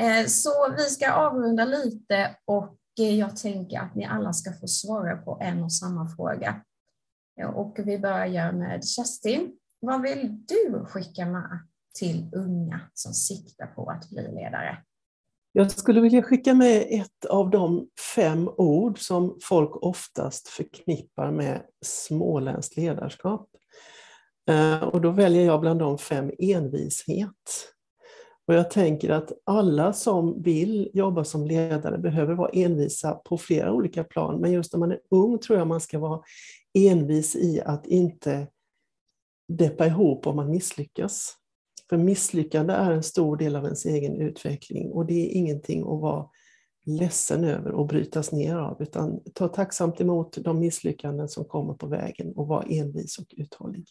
Eh, 0.00 0.26
så 0.26 0.74
vi 0.76 0.82
ska 0.82 1.12
avrunda 1.12 1.64
lite 1.64 2.36
och 2.44 2.76
eh, 3.00 3.18
jag 3.18 3.36
tänker 3.36 3.80
att 3.80 3.94
ni 3.94 4.04
alla 4.04 4.32
ska 4.32 4.52
få 4.52 4.66
svara 4.66 5.16
på 5.16 5.38
en 5.40 5.64
och 5.64 5.72
samma 5.72 6.08
fråga. 6.16 6.64
Och 7.54 7.78
vi 7.78 7.98
börjar 7.98 8.52
med 8.52 8.84
Kerstin. 8.84 9.52
Vad 9.80 10.02
vill 10.02 10.44
du 10.46 10.84
skicka 10.84 11.26
med 11.26 11.58
till 11.98 12.30
unga 12.32 12.80
som 12.94 13.12
siktar 13.12 13.66
på 13.66 13.90
att 13.90 14.10
bli 14.10 14.22
ledare? 14.22 14.78
Jag 15.52 15.70
skulle 15.70 16.00
vilja 16.00 16.22
skicka 16.22 16.54
med 16.54 16.86
ett 16.90 17.24
av 17.24 17.50
de 17.50 17.88
fem 18.14 18.48
ord 18.56 18.98
som 18.98 19.38
folk 19.42 19.76
oftast 19.76 20.48
förknippar 20.48 21.30
med 21.30 21.62
småländskt 21.84 22.76
ledarskap. 22.76 23.48
Eh, 24.48 24.82
och 24.82 25.00
då 25.00 25.10
väljer 25.10 25.44
jag 25.46 25.60
bland 25.60 25.80
de 25.80 25.98
fem 25.98 26.30
envishet. 26.38 27.72
Och 28.46 28.54
jag 28.54 28.70
tänker 28.70 29.10
att 29.10 29.32
alla 29.44 29.92
som 29.92 30.42
vill 30.42 30.90
jobba 30.94 31.24
som 31.24 31.46
ledare 31.46 31.98
behöver 31.98 32.34
vara 32.34 32.50
envisa 32.52 33.14
på 33.14 33.38
flera 33.38 33.72
olika 33.72 34.04
plan. 34.04 34.40
Men 34.40 34.52
just 34.52 34.72
när 34.72 34.80
man 34.80 34.92
är 34.92 35.00
ung 35.10 35.38
tror 35.38 35.58
jag 35.58 35.66
man 35.66 35.80
ska 35.80 35.98
vara 35.98 36.20
envis 36.74 37.36
i 37.36 37.60
att 37.60 37.86
inte 37.86 38.46
deppa 39.48 39.86
ihop 39.86 40.26
om 40.26 40.36
man 40.36 40.50
misslyckas. 40.50 41.34
För 41.88 41.96
misslyckande 41.96 42.72
är 42.72 42.90
en 42.90 43.02
stor 43.02 43.36
del 43.36 43.56
av 43.56 43.64
ens 43.64 43.86
egen 43.86 44.20
utveckling 44.20 44.92
och 44.92 45.06
det 45.06 45.14
är 45.14 45.28
ingenting 45.38 45.80
att 45.80 46.00
vara 46.00 46.26
ledsen 46.86 47.44
över 47.44 47.70
och 47.70 47.86
brytas 47.86 48.32
ner 48.32 48.56
av, 48.56 48.82
utan 48.82 49.20
ta 49.34 49.48
tacksamt 49.48 50.00
emot 50.00 50.38
de 50.44 50.58
misslyckanden 50.58 51.28
som 51.28 51.44
kommer 51.44 51.74
på 51.74 51.86
vägen 51.86 52.32
och 52.36 52.46
var 52.46 52.64
envis 52.68 53.18
och 53.18 53.34
uthållig. 53.36 53.84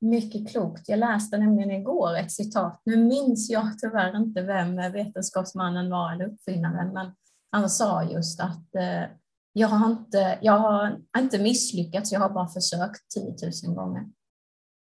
Mycket 0.00 0.50
klokt. 0.50 0.88
Jag 0.88 0.98
läste 0.98 1.38
nämligen 1.38 1.70
igår 1.70 2.16
ett 2.16 2.32
citat. 2.32 2.82
Nu 2.84 2.96
minns 2.96 3.50
jag 3.50 3.78
tyvärr 3.78 4.16
inte 4.16 4.42
vem 4.42 4.76
vetenskapsmannen 4.76 5.90
var 5.90 6.12
eller 6.12 6.26
uppfinnaren, 6.26 6.92
men 6.92 7.12
han 7.50 7.70
sa 7.70 8.04
just 8.04 8.40
att 8.40 8.74
eh, 8.74 9.04
jag, 9.52 9.68
har 9.68 9.90
inte, 9.90 10.38
jag 10.42 10.58
har 10.58 11.00
inte 11.18 11.38
misslyckats, 11.38 12.12
jag 12.12 12.20
har 12.20 12.30
bara 12.30 12.48
försökt 12.48 13.10
10 13.14 13.34
000 13.66 13.74
gånger. 13.76 14.10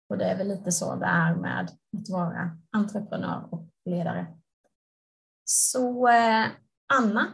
Och 0.09 0.19
det 0.19 0.25
är 0.25 0.37
väl 0.37 0.49
lite 0.49 0.73
så 0.73 0.95
det 0.95 1.07
är 1.07 1.35
med 1.35 1.71
att 1.99 2.09
vara 2.11 2.59
entreprenör 2.71 3.49
och 3.51 3.69
ledare. 3.85 4.27
Så 5.45 6.09
eh, 6.09 6.47
Anna, 6.95 7.27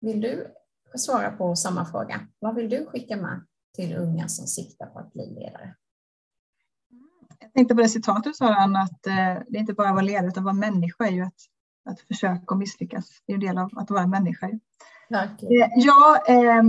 vill 0.00 0.20
du 0.20 0.54
svara 0.94 1.30
på 1.30 1.56
samma 1.56 1.84
fråga? 1.84 2.28
Vad 2.38 2.54
vill 2.54 2.70
du 2.70 2.86
skicka 2.86 3.16
med 3.16 3.46
till 3.74 3.96
unga 3.96 4.28
som 4.28 4.46
siktar 4.46 4.86
på 4.86 4.98
att 4.98 5.12
bli 5.12 5.26
ledare? 5.26 5.74
Jag 7.40 7.52
tänkte 7.52 7.74
på 7.74 7.80
det 7.80 7.88
citatet 7.88 8.36
sa, 8.36 8.54
Anna, 8.54 8.78
att 8.78 9.06
eh, 9.06 9.42
det 9.48 9.58
inte 9.58 9.72
bara 9.72 9.88
att 9.88 9.94
vara 9.94 10.04
ledare 10.04 10.26
utan 10.26 10.40
att 10.40 10.44
vara 10.44 10.70
människa 10.70 11.06
är 11.06 11.12
ju 11.12 11.22
att, 11.22 11.40
att 11.90 12.00
försöka 12.00 12.44
och 12.46 12.58
misslyckas. 12.58 13.08
Det 13.26 13.32
är 13.32 13.34
en 13.34 13.40
del 13.40 13.58
av 13.58 13.70
att 13.78 13.90
vara 13.90 14.06
människa. 14.06 14.50
Verkligen. 15.08 15.62
Eh, 15.62 15.68
ja, 15.76 16.24
eh, 16.28 16.62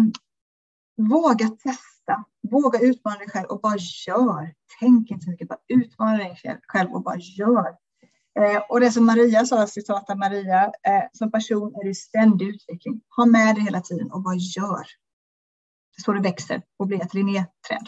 våga 0.98 1.50
testa, 1.50 2.26
våga 2.52 2.80
utmana 2.80 3.18
dig 3.18 3.30
själv 3.30 3.48
och 3.48 3.62
bara 3.62 3.78
gör. 4.08 4.54
Tänk 4.80 5.12
inte 5.12 5.26
så 5.26 5.32
mycket, 5.32 5.48
bara 5.48 5.60
utmana 5.68 6.18
dig 6.18 6.38
själv 6.68 6.92
och 6.92 7.04
bara 7.04 7.18
gör. 7.18 7.76
Eh, 8.40 8.62
och 8.70 8.80
det 8.80 8.92
som 8.92 9.06
Maria 9.06 9.46
sa, 9.46 9.68
citat 9.68 10.10
av 10.10 10.18
Maria, 10.18 10.64
eh, 10.66 11.04
som 11.14 11.32
person 11.32 11.76
är 11.76 11.84
du 11.84 11.94
ständig 11.94 12.48
utveckling. 12.48 13.02
Ha 13.18 13.26
med 13.26 13.56
dig 13.56 13.64
hela 13.64 13.82
tiden 13.82 14.12
och 14.12 14.22
bara 14.22 14.36
gör. 14.36 14.84
Det 15.96 16.00
är 16.00 16.04
så 16.04 16.14
det 16.14 16.22
växer 16.22 16.62
och 16.78 16.88
blir 16.88 17.02
ett 17.02 17.14
Linné-träd. 17.14 17.88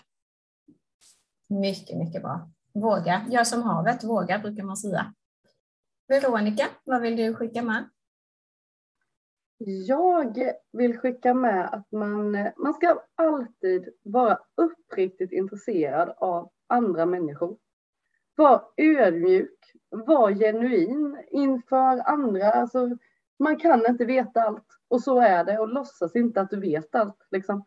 Mycket, 1.49 1.97
mycket 1.97 2.21
bra. 2.21 2.51
Våga, 2.73 3.25
gör 3.29 3.43
som 3.43 3.63
havet, 3.63 4.03
våga 4.03 4.39
brukar 4.39 4.63
man 4.63 4.77
säga. 4.77 5.13
Veronica, 6.07 6.67
vad 6.83 7.01
vill 7.01 7.15
du 7.15 7.35
skicka 7.35 7.61
med? 7.61 7.89
Jag 9.87 10.51
vill 10.71 10.97
skicka 10.97 11.33
med 11.33 11.73
att 11.73 11.91
man, 11.91 12.31
man 12.57 12.73
ska 12.73 13.01
alltid 13.15 13.89
vara 14.03 14.39
uppriktigt 14.55 15.31
intresserad 15.31 16.13
av 16.17 16.51
andra 16.67 17.05
människor. 17.05 17.57
Var 18.35 18.63
ödmjuk, 18.77 19.73
var 19.89 20.31
genuin 20.31 21.23
inför 21.31 22.09
andra. 22.09 22.51
Alltså, 22.51 22.97
man 23.39 23.59
kan 23.59 23.85
inte 23.85 24.05
veta 24.05 24.41
allt 24.41 24.67
och 24.87 25.01
så 25.01 25.19
är 25.19 25.43
det 25.43 25.59
och 25.59 25.67
låtsas 25.67 26.15
inte 26.15 26.41
att 26.41 26.49
du 26.49 26.59
vet 26.59 26.95
allt. 26.95 27.27
Liksom. 27.31 27.63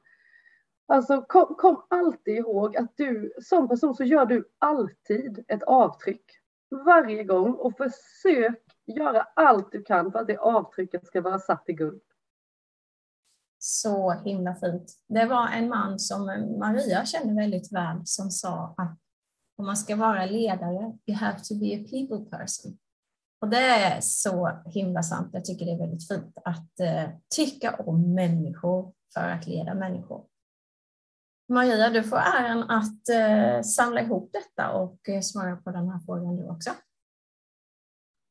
Alltså 0.86 1.22
kom, 1.22 1.54
kom, 1.58 1.82
alltid 1.90 2.34
ihåg 2.34 2.76
att 2.76 2.96
du 2.96 3.32
som 3.42 3.68
person 3.68 3.94
så 3.94 4.04
gör 4.04 4.26
du 4.26 4.48
alltid 4.58 5.44
ett 5.48 5.62
avtryck. 5.62 6.24
Varje 6.86 7.24
gång 7.24 7.54
och 7.54 7.76
försök 7.76 8.64
göra 8.86 9.22
allt 9.36 9.72
du 9.72 9.82
kan 9.82 10.12
för 10.12 10.18
att 10.18 10.26
det 10.26 10.38
avtrycket 10.38 11.06
ska 11.06 11.20
vara 11.20 11.38
satt 11.38 11.64
i 11.66 11.72
guld. 11.72 12.02
Så 13.58 14.12
himla 14.12 14.54
fint. 14.54 14.92
Det 15.08 15.26
var 15.26 15.48
en 15.48 15.68
man 15.68 15.98
som 15.98 16.26
Maria 16.58 17.04
känner 17.04 17.34
väldigt 17.34 17.72
väl 17.72 18.00
som 18.04 18.30
sa 18.30 18.74
att 18.76 18.98
om 19.56 19.66
man 19.66 19.76
ska 19.76 19.96
vara 19.96 20.26
ledare, 20.26 20.98
you 21.06 21.18
have 21.18 21.38
to 21.38 21.54
be 21.54 21.66
a 21.66 21.84
people 21.90 22.38
person. 22.38 22.78
Och 23.40 23.48
det 23.48 23.58
är 23.58 24.00
så 24.00 24.62
himla 24.66 25.02
sant. 25.02 25.30
Jag 25.32 25.44
tycker 25.44 25.66
det 25.66 25.72
är 25.72 25.78
väldigt 25.78 26.08
fint 26.08 26.38
att 26.44 26.80
uh, 26.80 27.14
tycka 27.36 27.76
om 27.76 28.14
människor 28.14 28.92
för 29.14 29.28
att 29.28 29.46
leda 29.46 29.74
människor. 29.74 30.24
Maria, 31.48 31.90
du 31.90 32.02
får 32.02 32.16
äran 32.16 32.70
att 32.70 33.08
eh, 33.08 33.62
samla 33.62 34.00
ihop 34.00 34.30
detta 34.32 34.70
och 34.70 35.08
eh, 35.08 35.20
svara 35.20 35.56
på 35.56 35.70
den 35.70 35.88
här 35.88 36.00
frågan 36.06 36.36
du 36.36 36.48
också. 36.48 36.70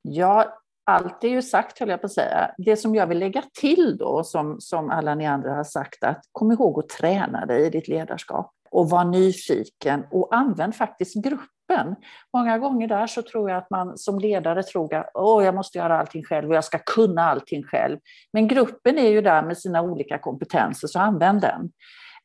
Ja, 0.01 0.59
allt 0.85 1.23
är 1.23 1.27
ju 1.27 1.41
sagt 1.41 1.79
höll 1.79 1.89
jag 1.89 2.01
på 2.01 2.05
att 2.05 2.13
säga. 2.13 2.51
Det 2.57 2.77
som 2.77 2.95
jag 2.95 3.07
vill 3.07 3.19
lägga 3.19 3.43
till 3.59 3.97
då, 3.97 4.23
som, 4.23 4.61
som 4.61 4.89
alla 4.89 5.15
ni 5.15 5.25
andra 5.25 5.53
har 5.53 5.63
sagt, 5.63 6.03
att 6.03 6.21
kom 6.31 6.51
ihåg 6.51 6.79
att 6.79 6.89
träna 6.89 7.45
dig 7.45 7.65
i 7.65 7.69
ditt 7.69 7.87
ledarskap 7.87 8.51
och 8.71 8.89
var 8.89 9.05
nyfiken 9.05 10.05
och 10.11 10.35
använd 10.35 10.75
faktiskt 10.75 11.23
gruppen. 11.23 11.95
Många 12.33 12.57
gånger 12.57 12.87
där 12.87 13.07
så 13.07 13.21
tror 13.21 13.49
jag 13.49 13.57
att 13.57 13.69
man 13.69 13.97
som 13.97 14.19
ledare 14.19 14.63
tror 14.63 14.93
att 14.93 15.11
Åh, 15.13 15.45
jag 15.45 15.55
måste 15.55 15.77
göra 15.77 15.99
allting 15.99 16.23
själv 16.23 16.49
och 16.49 16.55
jag 16.55 16.63
ska 16.63 16.77
kunna 16.77 17.23
allting 17.23 17.63
själv. 17.63 17.99
Men 18.33 18.47
gruppen 18.47 18.97
är 18.97 19.09
ju 19.09 19.21
där 19.21 19.43
med 19.43 19.57
sina 19.57 19.81
olika 19.81 20.17
kompetenser, 20.17 20.87
så 20.87 20.99
använd 20.99 21.41
den. 21.41 21.71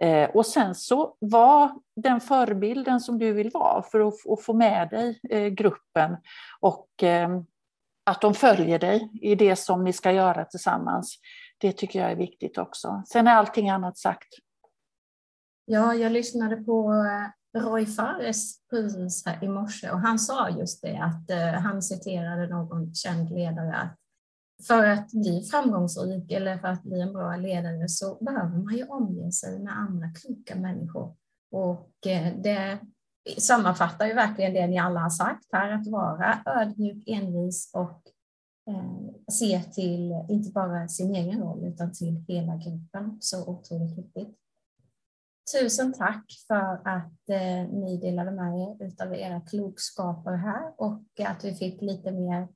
Eh, 0.01 0.31
och 0.31 0.47
sen 0.47 0.75
så 0.75 1.17
var 1.19 1.71
den 1.97 2.21
förebilden 2.21 3.01
som 3.01 3.19
du 3.19 3.33
vill 3.33 3.51
vara 3.51 3.83
för 3.83 4.09
att, 4.09 4.15
att 4.31 4.43
få 4.43 4.55
med 4.55 4.91
dig 4.91 5.21
eh, 5.31 5.47
gruppen 5.47 6.17
och 6.61 7.03
eh, 7.03 7.41
att 8.07 8.21
de 8.21 8.35
följer 8.35 8.79
dig 8.79 9.11
i 9.23 9.35
det 9.35 9.57
som 9.57 9.85
ni 9.85 9.93
ska 9.93 10.13
göra 10.13 10.45
tillsammans. 10.45 11.19
Det 11.59 11.73
tycker 11.73 12.01
jag 12.01 12.11
är 12.11 12.17
viktigt 12.17 12.59
också. 12.59 13.03
Sen 13.07 13.27
är 13.27 13.35
allting 13.35 13.71
annat 13.71 13.99
sagt. 13.99 14.29
Ja, 15.65 15.95
jag 15.95 16.13
lyssnade 16.13 16.57
på 16.57 16.93
eh, 16.93 17.61
Roy 17.61 17.87
Fares 17.87 18.69
precis 18.71 19.27
här 19.27 19.45
i 19.45 19.49
morse 19.49 19.91
och 19.91 20.01
han 20.01 20.19
sa 20.19 20.51
just 20.51 20.83
det 20.83 20.99
att 20.99 21.31
eh, 21.31 21.61
han 21.61 21.83
citerade 21.83 22.47
någon 22.47 22.95
känd 22.95 23.31
ledare 23.31 23.77
att 23.77 23.97
för 24.67 24.87
att 24.87 25.13
bli 25.13 25.43
framgångsrik 25.51 26.33
eller 26.33 26.59
för 26.59 26.69
att 26.69 26.83
bli 26.83 27.01
en 27.01 27.13
bra 27.13 27.37
ledare 27.37 27.89
så 27.89 28.25
behöver 28.25 28.59
man 28.59 28.77
ju 28.77 28.85
omge 28.85 29.33
sig 29.33 29.59
med 29.59 29.79
andra 29.79 30.09
kloka 30.09 30.57
människor. 30.57 31.17
Och 31.51 32.07
eh, 32.07 32.37
det 32.37 32.79
sammanfattar 33.39 34.07
ju 34.07 34.15
verkligen 34.15 34.55
det 34.55 34.67
ni 34.67 34.79
alla 34.79 35.01
har 35.01 35.11
sagt 35.11 35.47
här, 35.53 35.71
att 35.73 35.87
vara 35.87 36.39
ödmjuk, 36.47 37.05
envis 37.07 37.71
och 37.75 38.03
eh, 38.71 39.33
se 39.33 39.63
till 39.63 40.25
inte 40.29 40.51
bara 40.51 40.89
sin 40.89 41.15
egen 41.15 41.41
roll 41.41 41.65
utan 41.65 41.93
till 41.93 42.25
hela 42.29 42.57
gruppen. 42.57 43.19
Så 43.21 43.51
otroligt 43.51 43.99
viktigt. 43.99 44.39
Tusen 45.61 45.93
tack 45.93 46.25
för 46.47 46.81
att 46.85 47.29
eh, 47.29 47.73
ni 47.73 47.99
delade 48.01 48.31
med 48.31 48.61
er 48.61 49.07
av 49.07 49.15
era 49.15 49.41
klokskaper 49.41 50.33
här 50.33 50.73
och 50.77 51.03
att 51.27 51.45
vi 51.45 51.55
fick 51.55 51.83
lite 51.83 52.13
mer 52.13 52.49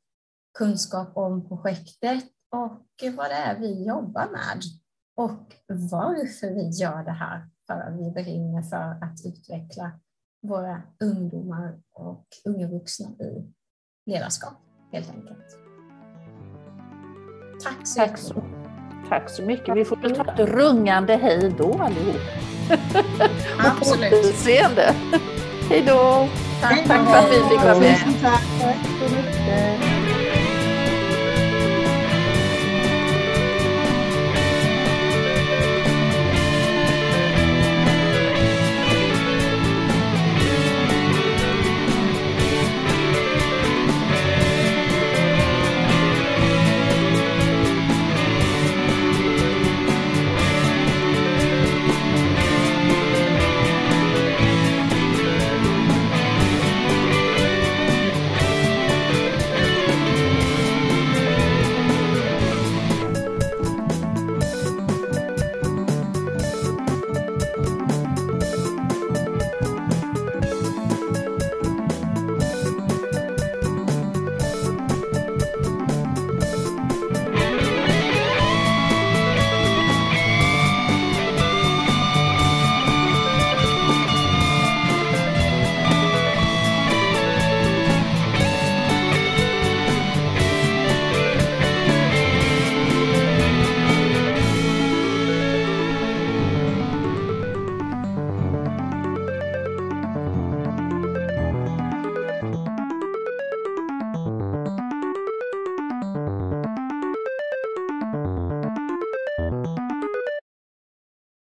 kunskap 0.58 1.16
om 1.16 1.48
projektet 1.48 2.24
och 2.50 3.12
vad 3.16 3.30
det 3.30 3.34
är 3.34 3.58
vi 3.58 3.86
jobbar 3.86 4.28
med 4.32 4.62
och 5.16 5.54
varför 5.68 6.54
vi 6.54 6.68
gör 6.68 7.04
det 7.04 7.10
här. 7.10 7.48
För 7.66 7.74
att 7.74 7.92
vi 7.92 8.10
brinner 8.10 8.62
för 8.62 9.04
att 9.04 9.26
utveckla 9.26 9.92
våra 10.42 10.82
ungdomar 11.00 11.78
och 11.92 12.26
unga 12.44 12.68
vuxna 12.68 13.08
i 13.08 13.52
ledarskap 14.10 14.54
helt 14.92 15.10
enkelt. 15.10 15.58
Tack 17.62 17.86
så, 17.86 18.00
tack 18.00 18.18
så, 18.18 18.44
tack 19.08 19.30
så 19.30 19.42
mycket. 19.42 19.76
Vi 19.76 19.84
får 19.84 19.96
väl 19.96 20.14
ta 20.14 20.32
ett 20.32 20.48
rungande 20.48 21.16
hej 21.16 21.54
då 21.58 21.72
allihop. 21.72 22.20
Absolut. 23.58 24.12
Och 24.12 24.34
Hej 25.70 25.84
då. 25.86 26.28
Tack, 26.60 26.86
tack 26.86 27.08
för 27.08 27.18
att 27.18 27.30
vi 27.30 27.48
fick 27.48 27.64
vara 27.64 27.78
med. 27.78 27.98
Tack 28.22 28.44
så 28.98 29.16
mycket. 29.16 30.01